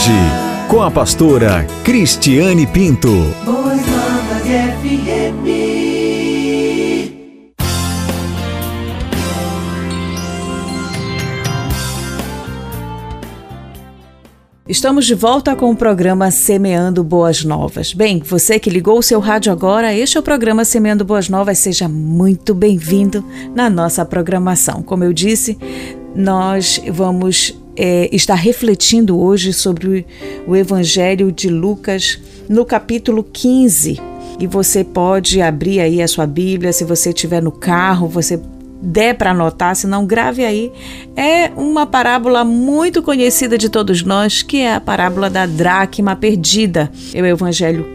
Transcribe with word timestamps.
hoje, 0.00 0.12
com 0.66 0.82
a 0.82 0.90
pastora 0.90 1.66
Cristiane 1.84 2.66
Pinto. 2.66 3.10
Boas 3.44 3.80
FM. 4.46 5.50
Estamos 14.66 15.04
de 15.04 15.14
volta 15.14 15.54
com 15.54 15.70
o 15.70 15.76
programa 15.76 16.30
Semeando 16.30 17.04
Boas 17.04 17.44
Novas. 17.44 17.92
Bem, 17.92 18.20
você 18.20 18.58
que 18.58 18.70
ligou 18.70 18.98
o 18.98 19.02
seu 19.02 19.20
rádio 19.20 19.52
agora, 19.52 19.92
este 19.92 20.16
é 20.16 20.20
o 20.20 20.22
programa 20.22 20.64
Semeando 20.64 21.04
Boas 21.04 21.28
Novas. 21.28 21.58
Seja 21.58 21.88
muito 21.88 22.54
bem-vindo 22.54 23.22
na 23.54 23.68
nossa 23.68 24.02
programação. 24.06 24.82
Como 24.82 25.04
eu 25.04 25.12
disse, 25.12 25.58
nós 26.14 26.80
vamos 26.90 27.59
é, 27.82 28.10
estar 28.12 28.34
refletindo 28.34 29.18
hoje 29.18 29.54
sobre 29.54 30.06
o 30.46 30.54
Evangelho 30.54 31.32
de 31.32 31.48
Lucas 31.48 32.20
no 32.46 32.62
capítulo 32.62 33.24
15. 33.24 33.98
E 34.38 34.46
você 34.46 34.84
pode 34.84 35.40
abrir 35.40 35.80
aí 35.80 36.02
a 36.02 36.06
sua 36.06 36.26
Bíblia, 36.26 36.74
se 36.74 36.84
você 36.84 37.08
estiver 37.08 37.42
no 37.42 37.50
carro, 37.50 38.06
você 38.06 38.38
der 38.82 39.14
para 39.14 39.30
anotar, 39.30 39.74
se 39.74 39.86
não 39.86 40.04
grave 40.04 40.44
aí, 40.44 40.70
é 41.16 41.50
uma 41.56 41.86
parábola 41.86 42.44
muito 42.44 43.02
conhecida 43.02 43.56
de 43.56 43.70
todos 43.70 44.02
nós, 44.02 44.42
que 44.42 44.60
é 44.60 44.74
a 44.74 44.80
parábola 44.80 45.30
da 45.30 45.46
dracma 45.46 46.14
perdida. 46.14 46.90
É 47.14 47.22
o 47.22 47.26
evangelho 47.26 47.86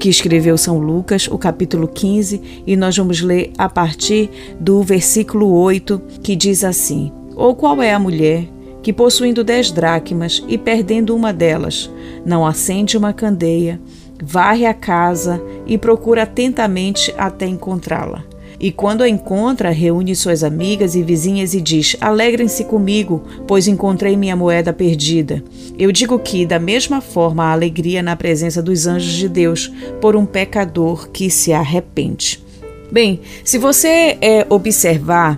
que 0.00 0.08
escreveu 0.08 0.58
São 0.58 0.78
Lucas, 0.78 1.28
o 1.28 1.38
capítulo 1.38 1.86
15, 1.86 2.64
e 2.66 2.76
nós 2.76 2.96
vamos 2.96 3.20
ler 3.20 3.52
a 3.56 3.68
partir 3.68 4.30
do 4.58 4.82
versículo 4.82 5.52
8, 5.52 6.02
que 6.24 6.34
diz 6.34 6.64
assim: 6.64 7.12
Ou 7.36 7.54
qual 7.54 7.80
é 7.80 7.92
a 7.92 7.98
mulher 8.00 8.57
que, 8.88 8.92
possuindo 8.94 9.44
dez 9.44 9.70
dracmas 9.70 10.42
e 10.48 10.56
perdendo 10.56 11.14
uma 11.14 11.30
delas, 11.30 11.90
não 12.24 12.46
acende 12.46 12.96
uma 12.96 13.12
candeia, 13.12 13.78
varre 14.18 14.64
a 14.64 14.72
casa 14.72 15.42
e 15.66 15.76
procura 15.76 16.22
atentamente 16.22 17.14
até 17.18 17.44
encontrá-la? 17.44 18.24
E 18.58 18.72
quando 18.72 19.02
a 19.02 19.08
encontra, 19.08 19.68
reúne 19.68 20.16
suas 20.16 20.42
amigas 20.42 20.94
e 20.94 21.02
vizinhas 21.02 21.52
e 21.52 21.60
diz: 21.60 21.98
Alegrem-se 22.00 22.64
comigo, 22.64 23.22
pois 23.46 23.68
encontrei 23.68 24.16
minha 24.16 24.34
moeda 24.34 24.72
perdida. 24.72 25.44
Eu 25.78 25.92
digo 25.92 26.18
que, 26.18 26.46
da 26.46 26.58
mesma 26.58 27.02
forma, 27.02 27.44
há 27.44 27.52
alegria 27.52 28.02
na 28.02 28.16
presença 28.16 28.62
dos 28.62 28.86
anjos 28.86 29.12
de 29.12 29.28
Deus 29.28 29.70
por 30.00 30.16
um 30.16 30.24
pecador 30.24 31.10
que 31.10 31.28
se 31.28 31.52
arrepende. 31.52 32.42
Bem, 32.90 33.20
se 33.44 33.58
você 33.58 34.16
é, 34.18 34.46
observar 34.48 35.36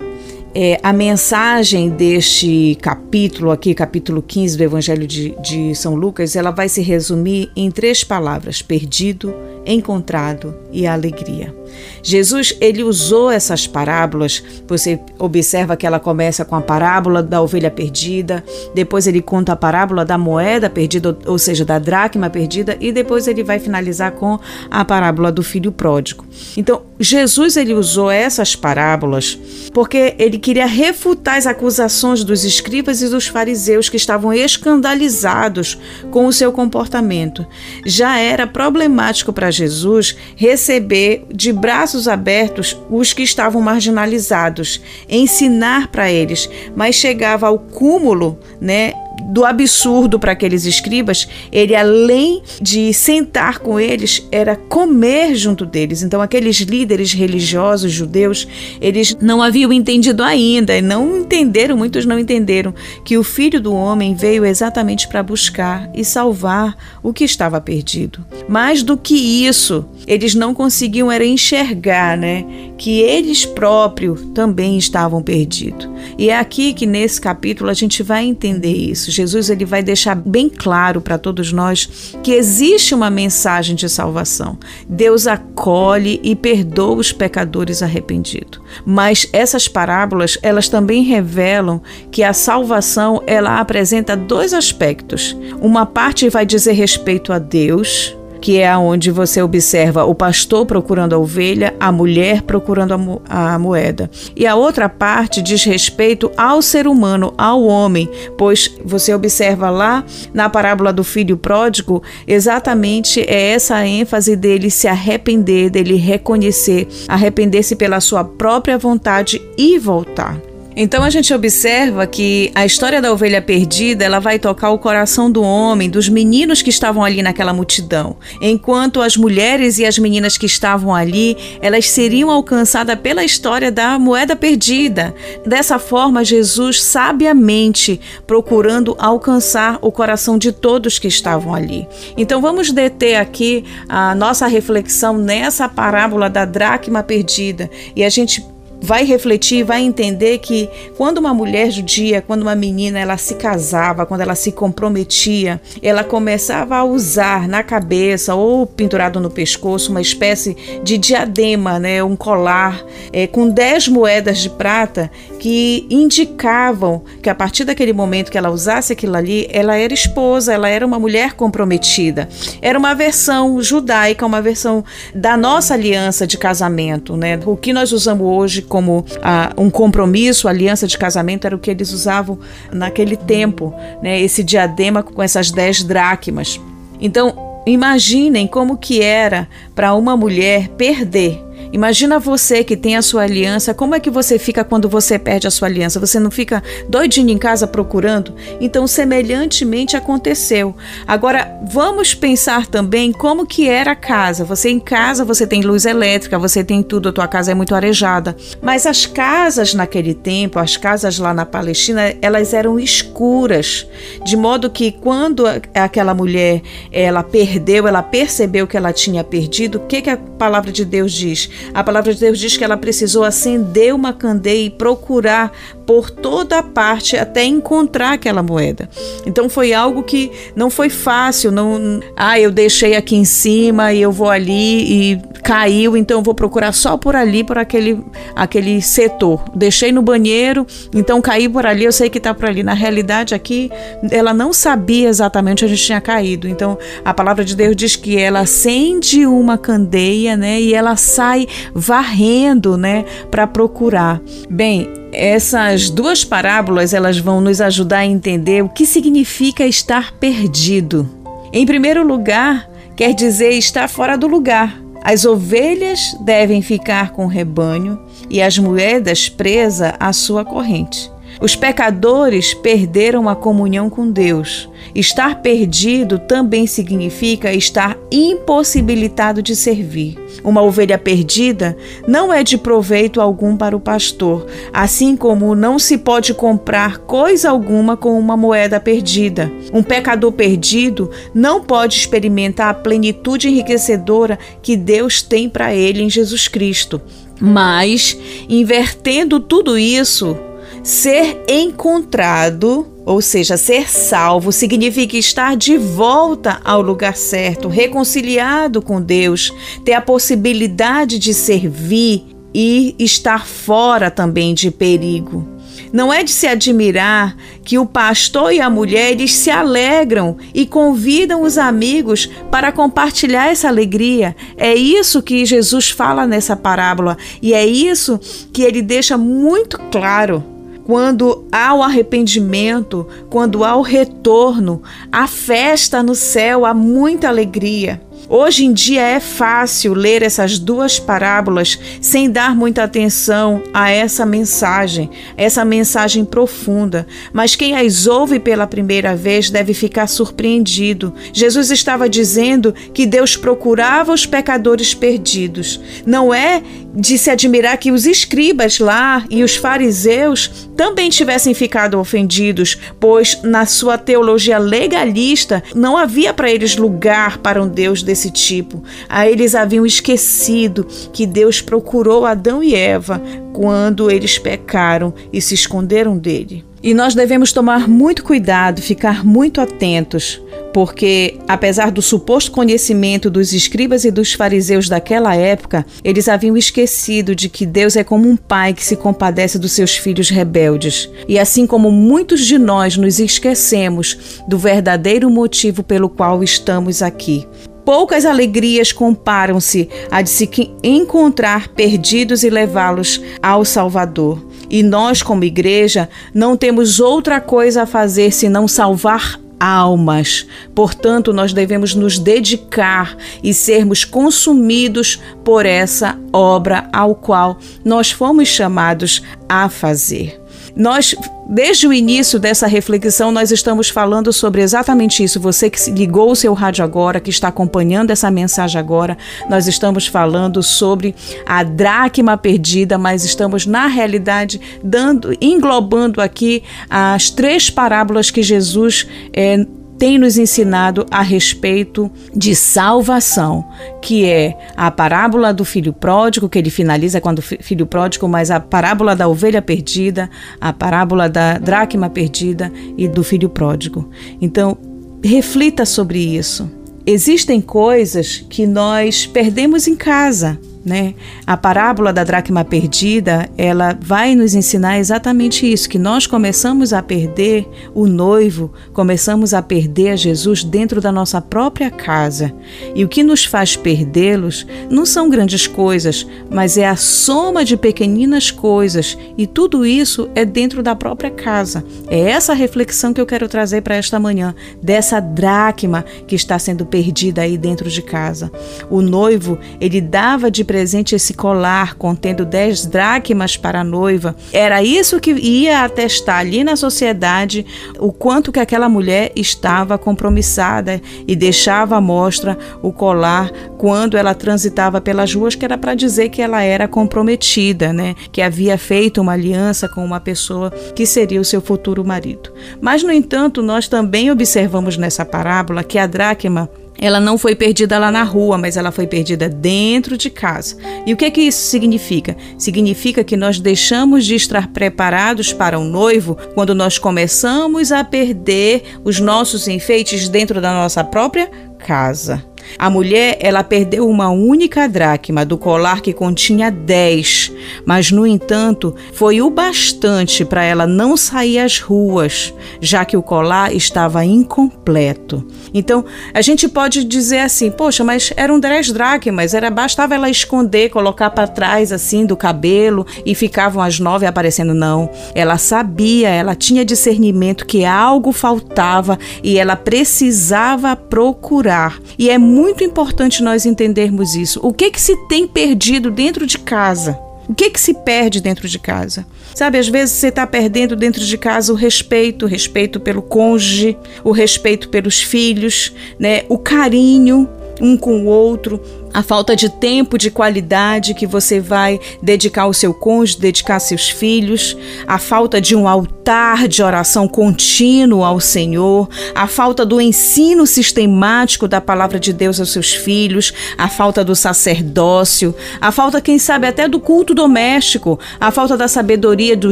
é, 0.53 0.79
a 0.83 0.91
mensagem 0.91 1.89
deste 1.89 2.77
capítulo 2.81 3.51
aqui, 3.51 3.73
capítulo 3.73 4.21
15 4.21 4.57
do 4.57 4.63
Evangelho 4.63 5.07
de, 5.07 5.33
de 5.41 5.73
São 5.75 5.95
Lucas, 5.95 6.35
ela 6.35 6.51
vai 6.51 6.67
se 6.67 6.81
resumir 6.81 7.49
em 7.55 7.71
três 7.71 8.03
palavras: 8.03 8.61
perdido, 8.61 9.33
encontrado 9.65 10.53
e 10.71 10.85
alegria. 10.85 11.55
Jesus 12.03 12.53
ele 12.59 12.83
usou 12.83 13.31
essas 13.31 13.67
parábolas. 13.67 14.43
Você 14.67 14.99
observa 15.19 15.75
que 15.75 15.85
ela 15.85 15.99
começa 15.99 16.43
com 16.45 16.55
a 16.55 16.61
parábola 16.61 17.21
da 17.21 17.41
ovelha 17.41 17.71
perdida, 17.71 18.43
depois 18.73 19.07
ele 19.07 19.21
conta 19.21 19.53
a 19.53 19.55
parábola 19.55 20.03
da 20.05 20.17
moeda 20.17 20.69
perdida, 20.69 21.17
ou 21.25 21.37
seja, 21.37 21.65
da 21.65 21.79
dracma 21.79 22.29
perdida, 22.29 22.77
e 22.79 22.91
depois 22.91 23.27
ele 23.27 23.43
vai 23.43 23.59
finalizar 23.59 24.13
com 24.13 24.39
a 24.69 24.83
parábola 24.85 25.31
do 25.31 25.43
filho 25.43 25.71
pródigo. 25.71 26.25
Então, 26.55 26.81
Jesus 26.99 27.57
ele 27.57 27.73
usou 27.73 28.09
essas 28.11 28.55
parábolas 28.55 29.37
porque 29.73 30.15
ele 30.17 30.37
queria 30.37 30.65
refutar 30.65 31.37
as 31.37 31.47
acusações 31.47 32.23
dos 32.23 32.43
escribas 32.43 33.01
e 33.01 33.09
dos 33.09 33.27
fariseus 33.27 33.89
que 33.89 33.97
estavam 33.97 34.33
escandalizados 34.33 35.77
com 36.11 36.25
o 36.25 36.33
seu 36.33 36.51
comportamento. 36.51 37.45
Já 37.85 38.17
era 38.17 38.45
problemático 38.45 39.33
para 39.33 39.51
Jesus 39.51 40.15
receber 40.35 41.25
de 41.33 41.51
braços 41.51 41.90
abertos 42.07 42.77
os 42.89 43.13
que 43.13 43.23
estavam 43.23 43.61
marginalizados, 43.61 44.81
ensinar 45.09 45.87
para 45.87 46.11
eles, 46.11 46.49
mas 46.75 46.95
chegava 46.95 47.47
ao 47.47 47.59
cúmulo, 47.59 48.39
né, 48.59 48.93
do 49.25 49.45
absurdo 49.45 50.19
para 50.19 50.31
aqueles 50.31 50.65
escribas, 50.65 51.27
ele 51.51 51.75
além 51.75 52.41
de 52.61 52.93
sentar 52.93 53.59
com 53.59 53.79
eles, 53.79 54.27
era 54.31 54.55
comer 54.55 55.35
junto 55.35 55.65
deles. 55.65 56.03
Então 56.03 56.21
aqueles 56.21 56.57
líderes 56.57 57.13
religiosos 57.13 57.91
judeus, 57.91 58.47
eles 58.79 59.15
não 59.21 59.41
haviam 59.41 59.71
entendido 59.71 60.23
ainda, 60.23 60.81
não 60.81 61.19
entenderam, 61.19 61.77
muitos 61.77 62.05
não 62.05 62.19
entenderam 62.19 62.73
que 63.03 63.17
o 63.17 63.23
filho 63.23 63.61
do 63.61 63.73
homem 63.73 64.15
veio 64.15 64.45
exatamente 64.45 65.07
para 65.07 65.23
buscar 65.23 65.89
e 65.93 66.03
salvar 66.03 66.75
o 67.03 67.13
que 67.13 67.23
estava 67.23 67.61
perdido. 67.61 68.25
Mais 68.47 68.83
do 68.83 68.97
que 68.97 69.15
isso, 69.45 69.85
eles 70.07 70.35
não 70.35 70.53
conseguiam 70.53 71.11
era 71.11 71.25
enxergar, 71.25 72.17
né, 72.17 72.45
que 72.77 72.99
eles 72.99 73.45
próprios 73.45 74.21
também 74.33 74.77
estavam 74.77 75.21
perdidos. 75.21 75.89
E 76.17 76.29
é 76.29 76.37
aqui 76.37 76.73
que 76.73 76.85
nesse 76.85 77.21
capítulo 77.21 77.69
a 77.69 77.73
gente 77.73 78.01
vai 78.01 78.25
entender 78.25 78.73
isso. 78.73 79.10
Jesus 79.11 79.49
ele 79.49 79.65
vai 79.65 79.83
deixar 79.83 80.15
bem 80.15 80.49
claro 80.49 81.01
para 81.01 81.17
todos 81.17 81.51
nós 81.51 82.15
que 82.23 82.31
existe 82.31 82.95
uma 82.95 83.09
mensagem 83.09 83.75
de 83.75 83.87
salvação. 83.89 84.57
Deus 84.87 85.27
acolhe 85.27 86.19
e 86.23 86.35
perdoa 86.35 86.97
os 86.97 87.11
pecadores 87.11 87.83
arrependidos. 87.83 88.59
Mas 88.85 89.27
essas 89.33 89.67
parábolas, 89.67 90.37
elas 90.41 90.69
também 90.69 91.03
revelam 91.03 91.81
que 92.09 92.23
a 92.23 92.33
salvação 92.33 93.21
ela 93.27 93.59
apresenta 93.59 94.15
dois 94.15 94.53
aspectos. 94.53 95.35
Uma 95.61 95.85
parte 95.85 96.29
vai 96.29 96.45
dizer 96.45 96.73
respeito 96.73 97.33
a 97.33 97.39
Deus, 97.39 98.15
que 98.41 98.59
é 98.59 98.75
onde 98.75 99.11
você 99.11 99.41
observa 99.41 100.03
o 100.03 100.15
pastor 100.15 100.65
procurando 100.65 101.13
a 101.13 101.17
ovelha, 101.17 101.73
a 101.79 101.91
mulher 101.91 102.41
procurando 102.41 102.93
a, 102.93 102.97
mo 102.97 103.21
a, 103.29 103.59
moeda. 103.59 104.09
E 104.35 104.47
a 104.47 104.55
outra 104.55 104.89
parte 104.89 105.41
diz 105.41 105.63
respeito 105.63 106.31
ao 106.35 106.61
ser 106.61 106.87
humano, 106.87 107.33
ao 107.37 107.63
homem, 107.63 108.09
pois 108.37 108.75
você 108.83 109.13
observa 109.13 109.69
lá 109.69 110.03
na 110.33 110.49
parábola 110.49 110.91
do 110.91 111.03
filho 111.03 111.37
pródigo, 111.37 112.01
exatamente 112.27 113.21
é 113.21 113.51
essa 113.51 113.85
ênfase 113.85 114.35
dele 114.35 114.71
se 114.71 114.87
arrepender, 114.87 115.69
dele 115.69 115.95
reconhecer, 115.95 116.87
arrepender-se 117.07 117.75
pela 117.75 117.99
sua 117.99 118.23
própria 118.23 118.77
vontade 118.77 119.41
e 119.57 119.77
voltar. 119.77 120.50
Então 120.75 121.03
a 121.03 121.09
gente 121.09 121.33
observa 121.33 122.07
que 122.07 122.51
a 122.55 122.65
história 122.65 123.01
da 123.01 123.11
ovelha 123.11 123.41
perdida 123.41 124.05
ela 124.05 124.19
vai 124.19 124.39
tocar 124.39 124.71
o 124.71 124.79
coração 124.79 125.29
do 125.29 125.41
homem, 125.41 125.89
dos 125.89 126.07
meninos 126.07 126.61
que 126.61 126.69
estavam 126.69 127.03
ali 127.03 127.21
naquela 127.21 127.53
multidão, 127.53 128.15
enquanto 128.41 129.01
as 129.01 129.17
mulheres 129.17 129.79
e 129.79 129.85
as 129.85 129.97
meninas 129.97 130.37
que 130.37 130.45
estavam 130.45 130.95
ali 130.95 131.37
elas 131.61 131.89
seriam 131.89 132.29
alcançadas 132.29 132.97
pela 132.99 133.23
história 133.23 133.71
da 133.71 133.99
moeda 133.99 134.35
perdida. 134.35 135.13
Dessa 135.45 135.77
forma 135.77 136.23
Jesus 136.23 136.81
sabiamente 136.81 137.99
procurando 138.25 138.95
alcançar 138.97 139.77
o 139.81 139.91
coração 139.91 140.37
de 140.37 140.51
todos 140.51 140.97
que 140.97 141.07
estavam 141.07 141.53
ali. 141.53 141.87
Então 142.15 142.41
vamos 142.41 142.71
deter 142.71 143.15
aqui 143.15 143.65
a 143.89 144.15
nossa 144.15 144.47
reflexão 144.47 145.17
nessa 145.17 145.67
parábola 145.67 146.29
da 146.29 146.45
dracma 146.45 147.03
perdida 147.03 147.69
e 147.95 148.03
a 148.03 148.09
gente 148.09 148.45
vai 148.81 149.05
refletir, 149.05 149.63
vai 149.63 149.81
entender 149.81 150.39
que 150.39 150.67
quando 150.97 151.19
uma 151.19 151.33
mulher 151.33 151.69
judia, 151.69 152.21
quando 152.21 152.41
uma 152.41 152.55
menina 152.55 152.99
ela 152.99 153.17
se 153.17 153.35
casava, 153.35 154.05
quando 154.05 154.21
ela 154.21 154.35
se 154.35 154.51
comprometia, 154.51 155.61
ela 155.81 156.03
começava 156.03 156.75
a 156.75 156.83
usar 156.83 157.47
na 157.47 157.61
cabeça 157.63 158.33
ou 158.33 158.65
pendurado 158.65 159.19
no 159.19 159.29
pescoço 159.29 159.91
uma 159.91 160.01
espécie 160.01 160.57
de 160.83 160.97
diadema, 160.97 161.79
né, 161.79 162.03
um 162.03 162.15
colar 162.15 162.83
é, 163.13 163.27
com 163.27 163.49
dez 163.49 163.87
moedas 163.87 164.39
de 164.39 164.49
prata 164.49 165.11
que 165.39 165.85
indicavam 165.89 167.03
que 167.21 167.29
a 167.29 167.35
partir 167.35 167.63
daquele 167.63 167.93
momento 167.93 168.31
que 168.31 168.37
ela 168.37 168.49
usasse 168.49 168.93
aquilo 168.93 169.15
ali, 169.15 169.47
ela 169.51 169.75
era 169.75 169.93
esposa, 169.93 170.53
ela 170.53 170.69
era 170.69 170.85
uma 170.85 170.99
mulher 170.99 171.33
comprometida. 171.33 172.29
Era 172.61 172.77
uma 172.77 172.93
versão 172.93 173.61
judaica, 173.61 174.25
uma 174.25 174.41
versão 174.41 174.83
da 175.13 175.35
nossa 175.37 175.73
aliança 175.73 176.25
de 176.25 176.37
casamento, 176.37 177.15
né? 177.17 177.39
O 177.45 177.55
que 177.55 177.73
nós 177.73 177.91
usamos 177.91 178.27
hoje 178.27 178.61
como 178.71 179.05
ah, 179.21 179.51
um 179.57 179.69
compromisso, 179.69 180.47
aliança 180.47 180.87
de 180.87 180.97
casamento, 180.97 181.45
era 181.45 181.53
o 181.53 181.59
que 181.59 181.69
eles 181.69 181.91
usavam 181.91 182.39
naquele 182.71 183.17
tempo, 183.17 183.73
né? 184.01 184.21
Esse 184.21 184.45
diadema 184.45 185.03
com 185.03 185.21
essas 185.21 185.51
dez 185.51 185.83
dracmas. 185.83 186.57
Então, 186.97 187.61
imaginem 187.65 188.47
como 188.47 188.77
que 188.77 189.01
era 189.01 189.45
para 189.75 189.93
uma 189.93 190.15
mulher 190.15 190.69
perder 190.69 191.43
Imagina 191.71 192.19
você 192.19 192.65
que 192.65 192.75
tem 192.75 192.97
a 192.97 193.01
sua 193.01 193.23
aliança, 193.23 193.73
como 193.73 193.95
é 193.95 193.99
que 193.99 194.09
você 194.09 194.37
fica 194.37 194.63
quando 194.63 194.89
você 194.89 195.17
perde 195.17 195.47
a 195.47 195.51
sua 195.51 195.69
aliança? 195.69 196.01
Você 196.01 196.19
não 196.19 196.29
fica 196.29 196.61
doidinho 196.89 197.29
em 197.29 197.37
casa 197.37 197.65
procurando? 197.65 198.35
Então, 198.59 198.85
semelhantemente 198.85 199.95
aconteceu. 199.95 200.75
Agora, 201.07 201.49
vamos 201.71 202.13
pensar 202.13 202.67
também 202.67 203.13
como 203.13 203.45
que 203.45 203.69
era 203.69 203.91
a 203.91 203.95
casa. 203.95 204.43
Você 204.43 204.69
em 204.69 204.79
casa, 204.79 205.23
você 205.23 205.47
tem 205.47 205.61
luz 205.61 205.85
elétrica, 205.85 206.37
você 206.37 206.61
tem 206.61 206.83
tudo, 206.83 207.07
a 207.07 207.13
tua 207.13 207.27
casa 207.27 207.51
é 207.51 207.55
muito 207.55 207.73
arejada. 207.73 208.35
Mas 208.61 208.85
as 208.85 209.05
casas 209.05 209.73
naquele 209.73 210.13
tempo, 210.13 210.59
as 210.59 210.75
casas 210.75 211.17
lá 211.19 211.33
na 211.33 211.45
Palestina, 211.45 212.13
elas 212.21 212.53
eram 212.53 212.77
escuras, 212.77 213.87
de 214.25 214.35
modo 214.35 214.69
que 214.69 214.91
quando 214.91 215.45
aquela 215.73 216.13
mulher 216.13 216.61
ela 216.91 217.23
perdeu, 217.23 217.87
ela 217.87 218.03
percebeu 218.03 218.67
que 218.67 218.75
ela 218.75 218.91
tinha 218.91 219.23
perdido, 219.23 219.77
o 219.77 219.87
que, 219.87 220.01
que 220.01 220.09
a 220.09 220.17
palavra 220.17 220.71
de 220.71 220.83
Deus 220.83 221.13
diz? 221.13 221.49
A 221.73 221.83
palavra 221.83 222.13
de 222.13 222.19
Deus 222.19 222.39
diz 222.39 222.57
que 222.57 222.63
ela 222.63 222.77
precisou 222.77 223.23
acender 223.23 223.93
uma 223.93 224.13
candeia 224.13 224.65
e 224.65 224.69
procurar 224.69 225.51
por 225.85 226.09
toda 226.09 226.63
parte 226.63 227.17
até 227.17 227.43
encontrar 227.43 228.13
aquela 228.13 228.41
moeda. 228.41 228.89
Então 229.25 229.49
foi 229.49 229.73
algo 229.73 230.03
que 230.03 230.31
não 230.55 230.69
foi 230.69 230.89
fácil, 230.89 231.51
não, 231.51 231.99
ah, 232.15 232.39
eu 232.39 232.51
deixei 232.51 232.95
aqui 232.95 233.15
em 233.15 233.25
cima 233.25 233.93
e 233.93 234.01
eu 234.01 234.11
vou 234.11 234.29
ali 234.29 235.11
e 235.13 235.21
caiu, 235.41 235.97
então 235.97 236.19
eu 236.19 236.23
vou 236.23 236.33
procurar 236.33 236.71
só 236.71 236.95
por 236.95 237.15
ali, 237.15 237.43
por 237.43 237.57
aquele, 237.57 238.01
aquele 238.35 238.81
setor. 238.81 239.43
Deixei 239.55 239.91
no 239.91 240.01
banheiro, 240.01 240.65
então 240.93 241.21
caí 241.21 241.49
por 241.49 241.65
ali, 241.65 241.83
eu 241.83 241.91
sei 241.91 242.09
que 242.09 242.19
está 242.19 242.33
por 242.33 242.45
ali. 242.45 242.63
Na 242.63 242.73
realidade, 242.73 243.33
aqui, 243.33 243.69
ela 244.11 244.33
não 244.33 244.53
sabia 244.53 245.09
exatamente 245.09 245.65
onde 245.65 245.75
tinha 245.75 245.99
caído. 245.99 246.47
Então, 246.47 246.77
a 247.03 247.13
palavra 247.13 247.43
de 247.43 247.55
Deus 247.55 247.75
diz 247.75 247.95
que 247.95 248.17
ela 248.17 248.41
acende 248.41 249.25
uma 249.25 249.57
candeia, 249.57 250.37
né, 250.37 250.61
e 250.61 250.73
ela 250.73 250.95
sai 250.95 251.47
varrendo, 251.73 252.77
né, 252.77 253.05
para 253.29 253.47
procurar. 253.47 254.21
Bem, 254.49 254.87
essas 255.13 255.89
duas 255.89 256.23
parábolas 256.23 256.93
elas 256.93 257.17
vão 257.17 257.41
nos 257.41 257.61
ajudar 257.61 257.99
a 257.99 258.05
entender 258.05 258.63
o 258.63 258.69
que 258.69 258.85
significa 258.85 259.65
estar 259.65 260.13
perdido. 260.13 261.09
Em 261.53 261.65
primeiro 261.65 262.05
lugar, 262.05 262.69
quer 262.95 263.13
dizer 263.13 263.51
estar 263.51 263.87
fora 263.87 264.17
do 264.17 264.27
lugar. 264.27 264.79
As 265.03 265.25
ovelhas 265.25 266.15
devem 266.21 266.61
ficar 266.61 267.11
com 267.11 267.25
o 267.25 267.29
rebanho 267.29 267.99
e 268.29 268.41
as 268.41 268.57
moedas 268.57 269.27
presas 269.27 269.93
à 269.99 270.13
sua 270.13 270.45
corrente. 270.45 271.11
Os 271.41 271.55
pecadores 271.55 272.53
perderam 272.53 273.27
a 273.27 273.35
comunhão 273.35 273.89
com 273.89 274.11
Deus. 274.11 274.69
Estar 274.93 275.41
perdido 275.41 276.19
também 276.19 276.67
significa 276.67 277.51
estar 277.51 277.97
impossibilitado 278.11 279.41
de 279.41 279.55
servir. 279.55 280.19
Uma 280.43 280.61
ovelha 280.61 280.99
perdida 280.99 281.75
não 282.07 282.31
é 282.31 282.43
de 282.43 282.59
proveito 282.59 283.19
algum 283.19 283.57
para 283.57 283.75
o 283.75 283.79
pastor, 283.79 284.45
assim 284.71 285.17
como 285.17 285.55
não 285.55 285.79
se 285.79 285.97
pode 285.97 286.31
comprar 286.31 286.99
coisa 286.99 287.49
alguma 287.49 287.97
com 287.97 288.19
uma 288.19 288.37
moeda 288.37 288.79
perdida. 288.79 289.51
Um 289.73 289.81
pecador 289.81 290.31
perdido 290.33 291.09
não 291.33 291.63
pode 291.63 291.97
experimentar 291.97 292.69
a 292.69 292.75
plenitude 292.75 293.47
enriquecedora 293.47 294.37
que 294.61 294.77
Deus 294.77 295.23
tem 295.23 295.49
para 295.49 295.73
ele 295.73 296.03
em 296.03 296.09
Jesus 296.09 296.47
Cristo. 296.47 297.01
Mas, 297.39 298.15
invertendo 298.47 299.39
tudo 299.39 299.75
isso, 299.75 300.37
Ser 300.83 301.43
encontrado, 301.47 302.87
ou 303.05 303.21
seja, 303.21 303.55
ser 303.55 303.87
salvo, 303.87 304.51
significa 304.51 305.15
estar 305.15 305.55
de 305.55 305.77
volta 305.77 306.59
ao 306.65 306.81
lugar 306.81 307.15
certo, 307.15 307.67
reconciliado 307.67 308.81
com 308.81 308.99
Deus, 308.99 309.53
ter 309.85 309.93
a 309.93 310.01
possibilidade 310.01 311.19
de 311.19 311.35
servir 311.35 312.25
e 312.51 312.95
estar 312.97 313.45
fora 313.45 314.09
também 314.09 314.55
de 314.55 314.71
perigo. 314.71 315.47
Não 315.93 316.11
é 316.11 316.23
de 316.23 316.31
se 316.31 316.47
admirar 316.47 317.35
que 317.63 317.77
o 317.77 317.85
pastor 317.85 318.51
e 318.51 318.59
a 318.59 318.69
mulher 318.69 319.11
eles 319.11 319.33
se 319.33 319.51
alegram 319.51 320.37
e 320.53 320.65
convidam 320.65 321.43
os 321.43 321.59
amigos 321.59 322.27
para 322.49 322.71
compartilhar 322.71 323.51
essa 323.51 323.67
alegria. 323.67 324.35
É 324.57 324.73
isso 324.73 325.21
que 325.21 325.45
Jesus 325.45 325.89
fala 325.89 326.25
nessa 326.25 326.55
parábola 326.55 327.17
e 327.41 327.53
é 327.53 327.65
isso 327.65 328.19
que 328.51 328.63
ele 328.63 328.81
deixa 328.81 329.17
muito 329.17 329.77
claro 329.91 330.50
quando 330.85 331.45
há 331.51 331.73
o 331.73 331.83
arrependimento, 331.83 333.07
quando 333.29 333.63
há 333.63 333.75
o 333.75 333.81
retorno, 333.81 334.81
a 335.11 335.27
festa 335.27 336.01
no 336.01 336.15
céu, 336.15 336.65
há 336.65 336.73
muita 336.73 337.27
alegria. 337.27 338.01
Hoje 338.33 338.63
em 338.63 338.71
dia 338.71 339.01
é 339.01 339.19
fácil 339.19 339.93
ler 339.93 340.23
essas 340.23 340.57
duas 340.57 340.97
parábolas 340.97 341.77
sem 341.99 342.29
dar 342.29 342.55
muita 342.55 342.81
atenção 342.81 343.61
a 343.73 343.91
essa 343.91 344.25
mensagem, 344.25 345.09
essa 345.35 345.65
mensagem 345.65 346.23
profunda, 346.23 347.05
mas 347.33 347.57
quem 347.57 347.75
as 347.75 348.07
ouve 348.07 348.39
pela 348.39 348.65
primeira 348.65 349.17
vez 349.17 349.49
deve 349.49 349.73
ficar 349.73 350.07
surpreendido. 350.07 351.13
Jesus 351.33 351.71
estava 351.71 352.07
dizendo 352.07 352.73
que 352.93 353.05
Deus 353.05 353.35
procurava 353.35 354.13
os 354.13 354.25
pecadores 354.25 354.93
perdidos. 354.93 355.81
Não 356.05 356.33
é 356.33 356.63
de 356.95 357.17
se 357.17 357.29
admirar 357.29 357.77
que 357.77 357.91
os 357.91 358.05
escribas 358.05 358.79
lá 358.79 359.25
e 359.29 359.43
os 359.43 359.57
fariseus 359.57 360.69
também 360.81 361.11
tivessem 361.11 361.53
ficado 361.53 361.99
ofendidos, 361.99 362.75
pois 362.99 363.39
na 363.43 363.67
sua 363.67 363.99
teologia 363.99 364.57
legalista 364.57 365.61
não 365.75 365.95
havia 365.95 366.33
para 366.33 366.49
eles 366.49 366.75
lugar 366.75 367.37
para 367.37 367.61
um 367.61 367.67
Deus 367.67 368.01
desse 368.01 368.31
tipo. 368.31 368.83
A 369.07 369.29
eles 369.29 369.53
haviam 369.53 369.85
esquecido 369.85 370.87
que 371.13 371.27
Deus 371.27 371.61
procurou 371.61 372.25
Adão 372.25 372.63
e 372.63 372.73
Eva 372.73 373.21
quando 373.53 374.09
eles 374.09 374.39
pecaram 374.39 375.13
e 375.31 375.39
se 375.39 375.53
esconderam 375.53 376.17
dele. 376.17 376.65
E 376.81 376.95
nós 376.95 377.13
devemos 377.13 377.53
tomar 377.53 377.87
muito 377.87 378.23
cuidado, 378.23 378.81
ficar 378.81 379.23
muito 379.23 379.61
atentos, 379.61 380.41
porque, 380.73 381.37
apesar 381.47 381.91
do 381.91 382.01
suposto 382.01 382.51
conhecimento 382.51 383.29
dos 383.29 383.53
escribas 383.53 384.05
e 384.05 384.11
dos 384.11 384.33
fariseus 384.33 384.87
daquela 384.87 385.35
época, 385.35 385.85
eles 386.03 386.27
haviam 386.27 386.55
esquecido 386.55 387.35
de 387.35 387.49
que 387.49 387.65
Deus 387.65 387.95
é 387.95 388.03
como 388.03 388.27
um 388.27 388.37
pai 388.37 388.73
que 388.73 388.83
se 388.83 388.95
compadece 388.95 389.59
dos 389.59 389.71
seus 389.73 389.97
filhos 389.97 390.29
rebeldes. 390.29 391.09
E 391.27 391.37
assim 391.37 391.67
como 391.67 391.91
muitos 391.91 392.45
de 392.45 392.57
nós 392.57 392.97
nos 392.97 393.19
esquecemos 393.19 394.41
do 394.47 394.57
verdadeiro 394.57 395.29
motivo 395.29 395.83
pelo 395.83 396.09
qual 396.09 396.43
estamos 396.43 397.01
aqui. 397.01 397.47
Poucas 397.83 398.25
alegrias 398.25 398.91
comparam-se 398.91 399.89
a 400.11 400.21
de 400.21 400.29
se 400.29 400.49
encontrar 400.83 401.69
perdidos 401.69 402.43
e 402.43 402.49
levá-los 402.49 403.19
ao 403.41 403.65
Salvador. 403.65 404.45
E 404.69 404.83
nós, 404.83 405.23
como 405.23 405.43
igreja, 405.43 406.07
não 406.33 406.55
temos 406.55 406.99
outra 406.99 407.41
coisa 407.41 407.83
a 407.83 407.85
fazer 407.87 408.31
senão 408.31 408.67
salvar 408.67 409.39
almas. 409.61 410.47
Portanto, 410.73 411.31
nós 411.31 411.53
devemos 411.53 411.93
nos 411.93 412.17
dedicar 412.17 413.15
e 413.43 413.53
sermos 413.53 414.03
consumidos 414.03 415.21
por 415.43 415.67
essa 415.67 416.17
obra 416.33 416.89
ao 416.91 417.13
qual 417.13 417.59
nós 417.85 418.09
fomos 418.09 418.47
chamados 418.47 419.21
a 419.47 419.69
fazer. 419.69 420.40
Nós, 420.75 421.15
desde 421.47 421.87
o 421.87 421.93
início 421.93 422.39
dessa 422.39 422.67
reflexão, 422.67 423.31
nós 423.31 423.51
estamos 423.51 423.89
falando 423.89 424.31
sobre 424.31 424.61
exatamente 424.61 425.23
isso. 425.23 425.39
Você 425.39 425.69
que 425.69 425.91
ligou 425.91 426.31
o 426.31 426.35
seu 426.35 426.53
rádio 426.53 426.83
agora, 426.83 427.19
que 427.19 427.29
está 427.29 427.47
acompanhando 427.49 428.11
essa 428.11 428.31
mensagem 428.31 428.79
agora, 428.79 429.17
nós 429.49 429.67
estamos 429.67 430.07
falando 430.07 430.63
sobre 430.63 431.15
a 431.45 431.63
dracma 431.63 432.37
perdida, 432.37 432.97
mas 432.97 433.23
estamos 433.23 433.65
na 433.65 433.87
realidade 433.87 434.59
dando, 434.83 435.35
englobando 435.41 436.21
aqui 436.21 436.63
as 436.89 437.29
três 437.29 437.69
parábolas 437.69 438.31
que 438.31 438.41
Jesus 438.41 439.07
é, 439.33 439.65
tem 440.01 440.17
nos 440.17 440.35
ensinado 440.35 441.05
a 441.11 441.21
respeito 441.21 442.09
de 442.35 442.55
salvação, 442.55 443.63
que 444.01 444.25
é 444.25 444.57
a 444.75 444.89
parábola 444.89 445.53
do 445.53 445.63
filho 445.63 445.93
pródigo, 445.93 446.49
que 446.49 446.57
ele 446.57 446.71
finaliza 446.71 447.21
quando 447.21 447.39
filho 447.39 447.85
pródigo, 447.85 448.27
mas 448.27 448.49
a 448.49 448.59
parábola 448.59 449.15
da 449.15 449.27
ovelha 449.27 449.61
perdida, 449.61 450.27
a 450.59 450.73
parábola 450.73 451.29
da 451.29 451.59
dracma 451.59 452.09
perdida 452.09 452.73
e 452.97 453.07
do 453.07 453.23
filho 453.23 453.47
pródigo. 453.47 454.09
Então, 454.41 454.75
reflita 455.23 455.85
sobre 455.85 456.17
isso. 456.17 456.67
Existem 457.05 457.61
coisas 457.61 458.43
que 458.49 458.65
nós 458.65 459.27
perdemos 459.27 459.87
em 459.87 459.95
casa 459.95 460.59
né? 460.83 461.13
A 461.45 461.55
parábola 461.55 462.11
da 462.11 462.23
dracma 462.23 462.65
perdida, 462.65 463.49
ela 463.57 463.97
vai 463.99 464.35
nos 464.35 464.55
ensinar 464.55 464.99
exatamente 464.99 465.71
isso, 465.71 465.89
que 465.89 465.99
nós 465.99 466.25
começamos 466.25 466.91
a 466.93 467.01
perder 467.01 467.67
o 467.93 468.07
noivo, 468.07 468.73
começamos 468.93 469.53
a 469.53 469.61
perder 469.61 470.09
a 470.09 470.15
Jesus 470.15 470.63
dentro 470.63 470.99
da 470.99 471.11
nossa 471.11 471.39
própria 471.41 471.91
casa. 471.91 472.53
E 472.95 473.03
o 473.05 473.07
que 473.07 473.23
nos 473.23 473.45
faz 473.45 473.75
perdê-los 473.75 474.65
não 474.89 475.05
são 475.05 475.29
grandes 475.29 475.67
coisas, 475.67 476.25
mas 476.49 476.77
é 476.77 476.87
a 476.87 476.95
soma 476.95 477.63
de 477.63 477.77
pequeninas 477.77 478.49
coisas, 478.49 479.17
e 479.37 479.45
tudo 479.45 479.85
isso 479.85 480.29
é 480.35 480.43
dentro 480.43 480.81
da 480.81 480.95
própria 480.95 481.29
casa. 481.29 481.83
É 482.07 482.19
essa 482.19 482.53
reflexão 482.53 483.13
que 483.13 483.21
eu 483.21 483.25
quero 483.25 483.47
trazer 483.47 483.81
para 483.81 483.95
esta 483.95 484.19
manhã, 484.19 484.55
dessa 484.81 485.19
dracma 485.19 486.03
que 486.27 486.35
está 486.35 486.57
sendo 486.57 486.85
perdida 486.85 487.41
aí 487.41 487.57
dentro 487.57 487.89
de 487.89 488.01
casa. 488.01 488.51
O 488.89 489.01
noivo, 489.01 489.57
ele 489.79 490.01
dava 490.01 490.49
de 490.49 490.63
presente 490.71 491.15
esse 491.15 491.33
colar 491.33 491.95
contendo 491.95 492.45
10 492.45 492.85
dracmas 492.85 493.57
para 493.57 493.81
a 493.81 493.83
noiva. 493.83 494.33
Era 494.53 494.81
isso 494.81 495.19
que 495.19 495.33
ia 495.33 495.83
atestar 495.83 496.37
ali 496.37 496.63
na 496.63 496.77
sociedade 496.77 497.65
o 497.99 498.13
quanto 498.13 498.53
que 498.53 498.59
aquela 498.59 498.87
mulher 498.87 499.33
estava 499.35 499.97
compromissada 499.97 501.01
e 501.27 501.35
deixava 501.35 501.97
à 501.97 501.99
mostra 501.99 502.57
o 502.81 502.93
colar 502.93 503.51
quando 503.77 504.15
ela 504.15 504.33
transitava 504.33 505.01
pelas 505.01 505.33
ruas, 505.33 505.55
que 505.55 505.65
era 505.65 505.77
para 505.77 505.93
dizer 505.93 506.29
que 506.29 506.41
ela 506.41 506.61
era 506.61 506.87
comprometida, 506.87 507.91
né? 507.91 508.15
Que 508.31 508.41
havia 508.41 508.77
feito 508.77 509.19
uma 509.19 509.33
aliança 509.33 509.89
com 509.89 510.05
uma 510.05 510.21
pessoa 510.21 510.71
que 510.95 511.05
seria 511.05 511.41
o 511.41 511.45
seu 511.45 511.59
futuro 511.59 512.05
marido. 512.05 512.53
Mas, 512.79 513.03
no 513.03 513.11
entanto, 513.11 513.61
nós 513.61 513.89
também 513.89 514.31
observamos 514.31 514.95
nessa 514.95 515.25
parábola 515.25 515.83
que 515.83 515.97
a 515.97 516.07
dracma 516.07 516.69
ela 517.01 517.19
não 517.19 517.37
foi 517.37 517.55
perdida 517.55 517.97
lá 517.97 518.11
na 518.11 518.23
rua, 518.23 518.57
mas 518.57 518.77
ela 518.77 518.91
foi 518.91 519.07
perdida 519.07 519.49
dentro 519.49 520.15
de 520.15 520.29
casa. 520.29 520.77
E 521.05 521.11
o 521.11 521.17
que, 521.17 521.29
que 521.31 521.41
isso 521.41 521.63
significa? 521.63 522.37
Significa 522.57 523.23
que 523.23 523.35
nós 523.35 523.59
deixamos 523.59 524.23
de 524.25 524.35
estar 524.35 524.67
preparados 524.67 525.51
para 525.51 525.79
o 525.79 525.83
noivo 525.83 526.37
quando 526.53 526.75
nós 526.75 526.99
começamos 526.99 527.91
a 527.91 528.03
perder 528.03 528.83
os 529.03 529.19
nossos 529.19 529.67
enfeites 529.67 530.29
dentro 530.29 530.61
da 530.61 530.71
nossa 530.71 531.03
própria 531.03 531.49
casa. 531.79 532.50
A 532.77 532.89
mulher, 532.89 533.37
ela 533.39 533.63
perdeu 533.63 534.07
uma 534.07 534.29
única 534.29 534.87
dracma 534.87 535.45
do 535.45 535.57
colar 535.57 536.01
que 536.01 536.13
continha 536.13 536.71
dez, 536.71 537.51
mas 537.85 538.11
no 538.11 538.25
entanto, 538.25 538.95
foi 539.13 539.41
o 539.41 539.49
bastante 539.49 540.43
para 540.43 540.63
ela 540.63 540.87
não 540.87 541.15
sair 541.15 541.59
às 541.59 541.79
ruas, 541.79 542.53
já 542.79 543.05
que 543.05 543.17
o 543.17 543.23
colar 543.23 543.73
estava 543.73 544.25
incompleto. 544.25 545.45
Então, 545.73 546.03
a 546.33 546.41
gente 546.41 546.67
pode 546.67 547.03
dizer 547.03 547.39
assim: 547.39 547.71
"Poxa, 547.71 548.03
mas 548.03 548.33
eram 548.35 548.59
dez 548.59 548.91
dracmas, 548.91 549.53
era 549.53 549.69
bastava 549.69 550.15
ela 550.15 550.29
esconder, 550.29 550.89
colocar 550.89 551.29
para 551.29 551.47
trás 551.47 551.91
assim 551.91 552.25
do 552.25 552.35
cabelo 552.35 553.05
e 553.25 553.35
ficavam 553.35 553.81
as 553.81 553.99
nove 553.99 554.25
aparecendo 554.25 554.73
não. 554.73 555.09
Ela 555.33 555.57
sabia, 555.57 556.29
ela 556.29 556.55
tinha 556.55 556.85
discernimento 556.85 557.65
que 557.65 557.85
algo 557.85 558.31
faltava 558.31 559.17
e 559.43 559.57
ela 559.57 559.75
precisava 559.75 560.95
procurar. 560.95 561.99
E 562.17 562.29
é 562.29 562.37
muito 562.51 562.83
importante 562.83 563.41
nós 563.41 563.65
entendermos 563.65 564.35
isso. 564.35 564.59
O 564.61 564.73
que 564.73 564.91
que 564.91 565.01
se 565.01 565.15
tem 565.27 565.47
perdido 565.47 566.11
dentro 566.11 566.45
de 566.45 566.59
casa? 566.59 567.17
O 567.47 567.55
que 567.55 567.69
que 567.69 567.79
se 567.79 567.93
perde 567.93 568.39
dentro 568.39 568.67
de 568.67 568.77
casa? 568.77 569.25
Sabe, 569.55 569.77
às 569.77 569.87
vezes 569.87 570.15
você 570.15 570.27
está 570.27 570.45
perdendo 570.45 570.95
dentro 570.95 571.23
de 571.23 571.37
casa 571.37 571.73
o 571.73 571.75
respeito, 571.75 572.45
o 572.45 572.47
respeito 572.47 572.99
pelo 572.99 573.21
cônjuge, 573.21 573.97
o 574.23 574.31
respeito 574.31 574.89
pelos 574.89 575.21
filhos, 575.21 575.93
né? 576.19 576.43
O 576.47 576.57
carinho 576.57 577.49
um 577.81 577.97
com 577.97 578.21
o 578.21 578.25
outro, 578.25 578.79
a 579.13 579.21
falta 579.21 579.55
de 579.55 579.69
tempo 579.69 580.17
de 580.17 580.31
qualidade 580.31 581.13
que 581.13 581.27
você 581.27 581.59
vai 581.59 581.99
dedicar 582.21 582.63
ao 582.63 582.73
seu 582.73 582.93
cônjuge, 582.93 583.39
dedicar 583.39 583.73
aos 583.75 583.83
seus 583.83 584.09
filhos, 584.09 584.77
a 585.05 585.17
falta 585.17 585.59
de 585.59 585.75
um 585.75 585.87
altar 585.87 586.67
de 586.67 586.81
oração 586.81 587.27
contínuo 587.27 588.23
ao 588.23 588.39
Senhor, 588.39 589.09
a 589.35 589.47
falta 589.47 589.85
do 589.85 589.99
ensino 589.99 590.65
sistemático 590.65 591.67
da 591.67 591.81
palavra 591.81 592.19
de 592.19 592.31
Deus 592.31 592.59
aos 592.59 592.71
seus 592.71 592.93
filhos, 592.93 593.53
a 593.77 593.89
falta 593.89 594.23
do 594.23 594.35
sacerdócio, 594.35 595.53
a 595.81 595.91
falta, 595.91 596.21
quem 596.21 596.39
sabe, 596.39 596.67
até 596.67 596.87
do 596.87 596.99
culto 596.99 597.33
doméstico, 597.33 598.19
a 598.39 598.51
falta 598.51 598.77
da 598.77 598.87
sabedoria 598.87 599.57
do 599.57 599.71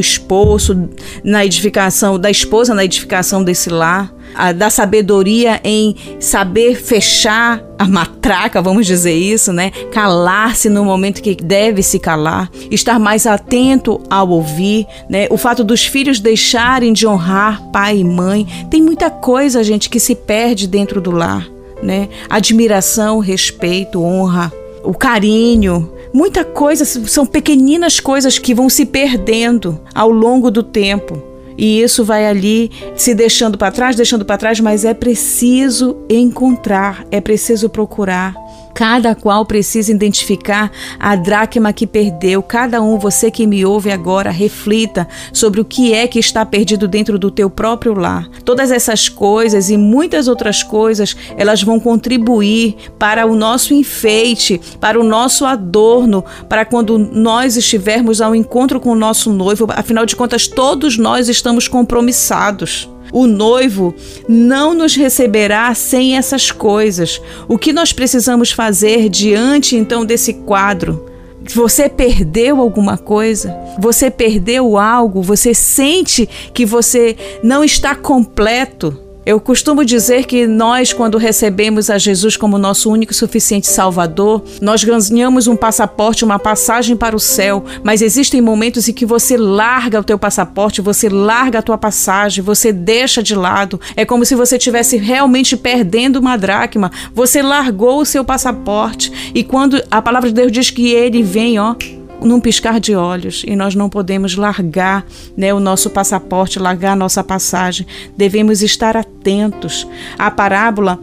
esposo 0.00 0.88
na 1.24 1.44
edificação, 1.44 2.18
da 2.18 2.30
esposa 2.30 2.74
na 2.74 2.84
edificação 2.84 3.42
desse 3.42 3.70
lar 3.70 4.12
a, 4.34 4.52
da 4.52 4.70
sabedoria 4.70 5.60
em 5.64 5.96
saber 6.18 6.76
fechar 6.76 7.62
a 7.78 7.88
matraca, 7.88 8.60
vamos 8.60 8.86
dizer 8.86 9.14
isso, 9.14 9.52
né? 9.52 9.70
Calar-se 9.90 10.68
no 10.68 10.84
momento 10.84 11.22
que 11.22 11.34
deve 11.34 11.82
se 11.82 11.98
calar, 11.98 12.50
estar 12.70 12.98
mais 12.98 13.26
atento 13.26 14.00
ao 14.10 14.28
ouvir, 14.28 14.86
né? 15.08 15.26
O 15.30 15.36
fato 15.36 15.64
dos 15.64 15.86
filhos 15.86 16.20
deixarem 16.20 16.92
de 16.92 17.06
honrar 17.06 17.62
pai 17.72 17.98
e 17.98 18.04
mãe, 18.04 18.46
tem 18.70 18.82
muita 18.82 19.10
coisa, 19.10 19.64
gente, 19.64 19.88
que 19.88 19.98
se 19.98 20.14
perde 20.14 20.66
dentro 20.66 21.00
do 21.00 21.10
lar, 21.10 21.46
né? 21.82 22.08
Admiração, 22.28 23.18
respeito, 23.18 24.02
honra, 24.02 24.52
o 24.84 24.92
carinho, 24.92 25.90
muita 26.12 26.44
coisa, 26.44 26.84
são 26.84 27.24
pequeninas 27.24 27.98
coisas 27.98 28.38
que 28.38 28.54
vão 28.54 28.68
se 28.68 28.84
perdendo 28.84 29.80
ao 29.94 30.10
longo 30.10 30.50
do 30.50 30.62
tempo 30.62 31.29
e 31.60 31.82
isso 31.82 32.02
vai 32.02 32.26
ali 32.26 32.70
se 32.96 33.14
deixando 33.14 33.58
para 33.58 33.70
trás, 33.70 33.94
deixando 33.94 34.24
para 34.24 34.38
trás, 34.38 34.58
mas 34.60 34.86
é 34.86 34.94
preciso 34.94 35.94
encontrar, 36.08 37.04
é 37.10 37.20
preciso 37.20 37.68
procurar. 37.68 38.34
Cada 38.74 39.14
qual 39.14 39.44
precisa 39.44 39.90
identificar 39.90 40.70
a 40.98 41.16
dracma 41.16 41.72
que 41.72 41.86
perdeu. 41.86 42.42
Cada 42.42 42.80
um, 42.80 42.98
você 42.98 43.30
que 43.30 43.46
me 43.46 43.64
ouve 43.64 43.90
agora, 43.90 44.30
reflita 44.30 45.08
sobre 45.32 45.60
o 45.60 45.64
que 45.64 45.92
é 45.92 46.06
que 46.06 46.18
está 46.18 46.44
perdido 46.46 46.88
dentro 46.88 47.18
do 47.18 47.30
teu 47.30 47.50
próprio 47.50 47.94
lar. 47.94 48.28
Todas 48.44 48.70
essas 48.70 49.08
coisas 49.08 49.70
e 49.70 49.76
muitas 49.76 50.28
outras 50.28 50.62
coisas, 50.62 51.16
elas 51.36 51.62
vão 51.62 51.78
contribuir 51.78 52.76
para 52.98 53.26
o 53.26 53.34
nosso 53.36 53.74
enfeite, 53.74 54.60
para 54.80 54.98
o 54.98 55.04
nosso 55.04 55.44
adorno, 55.44 56.24
para 56.48 56.64
quando 56.64 56.98
nós 56.98 57.56
estivermos 57.56 58.20
ao 58.20 58.34
encontro 58.34 58.80
com 58.80 58.90
o 58.90 58.96
nosso 58.96 59.32
noivo. 59.32 59.66
Afinal 59.70 60.06
de 60.06 60.16
contas, 60.16 60.46
todos 60.46 60.96
nós 60.96 61.28
estamos 61.28 61.68
compromissados. 61.68 62.88
O 63.12 63.26
noivo 63.26 63.94
não 64.28 64.74
nos 64.74 64.94
receberá 64.94 65.74
sem 65.74 66.16
essas 66.16 66.50
coisas. 66.50 67.20
O 67.48 67.58
que 67.58 67.72
nós 67.72 67.92
precisamos 67.92 68.50
fazer 68.50 69.08
diante 69.08 69.76
então 69.76 70.04
desse 70.04 70.34
quadro? 70.34 71.06
Você 71.54 71.88
perdeu 71.88 72.60
alguma 72.60 72.96
coisa? 72.96 73.56
Você 73.78 74.10
perdeu 74.10 74.78
algo? 74.78 75.22
Você 75.22 75.54
sente 75.54 76.28
que 76.54 76.64
você 76.64 77.16
não 77.42 77.64
está 77.64 77.94
completo? 77.94 79.09
Eu 79.24 79.38
costumo 79.38 79.84
dizer 79.84 80.24
que 80.24 80.46
nós, 80.46 80.94
quando 80.94 81.18
recebemos 81.18 81.90
a 81.90 81.98
Jesus 81.98 82.38
como 82.38 82.56
nosso 82.56 82.90
único 82.90 83.12
e 83.12 83.14
suficiente 83.14 83.66
Salvador, 83.66 84.42
nós 84.62 84.82
ganhamos 84.82 85.46
um 85.46 85.54
passaporte, 85.54 86.24
uma 86.24 86.38
passagem 86.38 86.96
para 86.96 87.14
o 87.14 87.20
céu, 87.20 87.62
mas 87.84 88.00
existem 88.00 88.40
momentos 88.40 88.88
em 88.88 88.94
que 88.94 89.04
você 89.04 89.36
larga 89.36 90.00
o 90.00 90.04
teu 90.04 90.18
passaporte, 90.18 90.80
você 90.80 91.10
larga 91.10 91.58
a 91.58 91.62
tua 91.62 91.76
passagem, 91.76 92.42
você 92.42 92.72
deixa 92.72 93.22
de 93.22 93.34
lado. 93.34 93.78
É 93.94 94.06
como 94.06 94.24
se 94.24 94.34
você 94.34 94.56
estivesse 94.56 94.96
realmente 94.96 95.54
perdendo 95.54 96.16
uma 96.16 96.38
dracma. 96.38 96.90
Você 97.14 97.42
largou 97.42 98.00
o 98.00 98.06
seu 98.06 98.24
passaporte 98.24 99.32
e 99.34 99.44
quando 99.44 99.82
a 99.90 100.00
palavra 100.00 100.30
de 100.30 100.34
Deus 100.34 100.50
diz 100.50 100.70
que 100.70 100.94
ele 100.94 101.22
vem, 101.22 101.58
ó, 101.58 101.74
num 102.22 102.40
piscar 102.40 102.80
de 102.80 102.94
olhos 102.94 103.42
e 103.46 103.56
nós 103.56 103.74
não 103.74 103.88
podemos 103.88 104.36
largar 104.36 105.04
né, 105.36 105.52
o 105.52 105.60
nosso 105.60 105.90
passaporte, 105.90 106.58
largar 106.58 106.92
a 106.92 106.96
nossa 106.96 107.22
passagem. 107.22 107.86
Devemos 108.16 108.62
estar 108.62 108.96
atentos. 108.96 109.86
A 110.18 110.30
parábola 110.30 110.98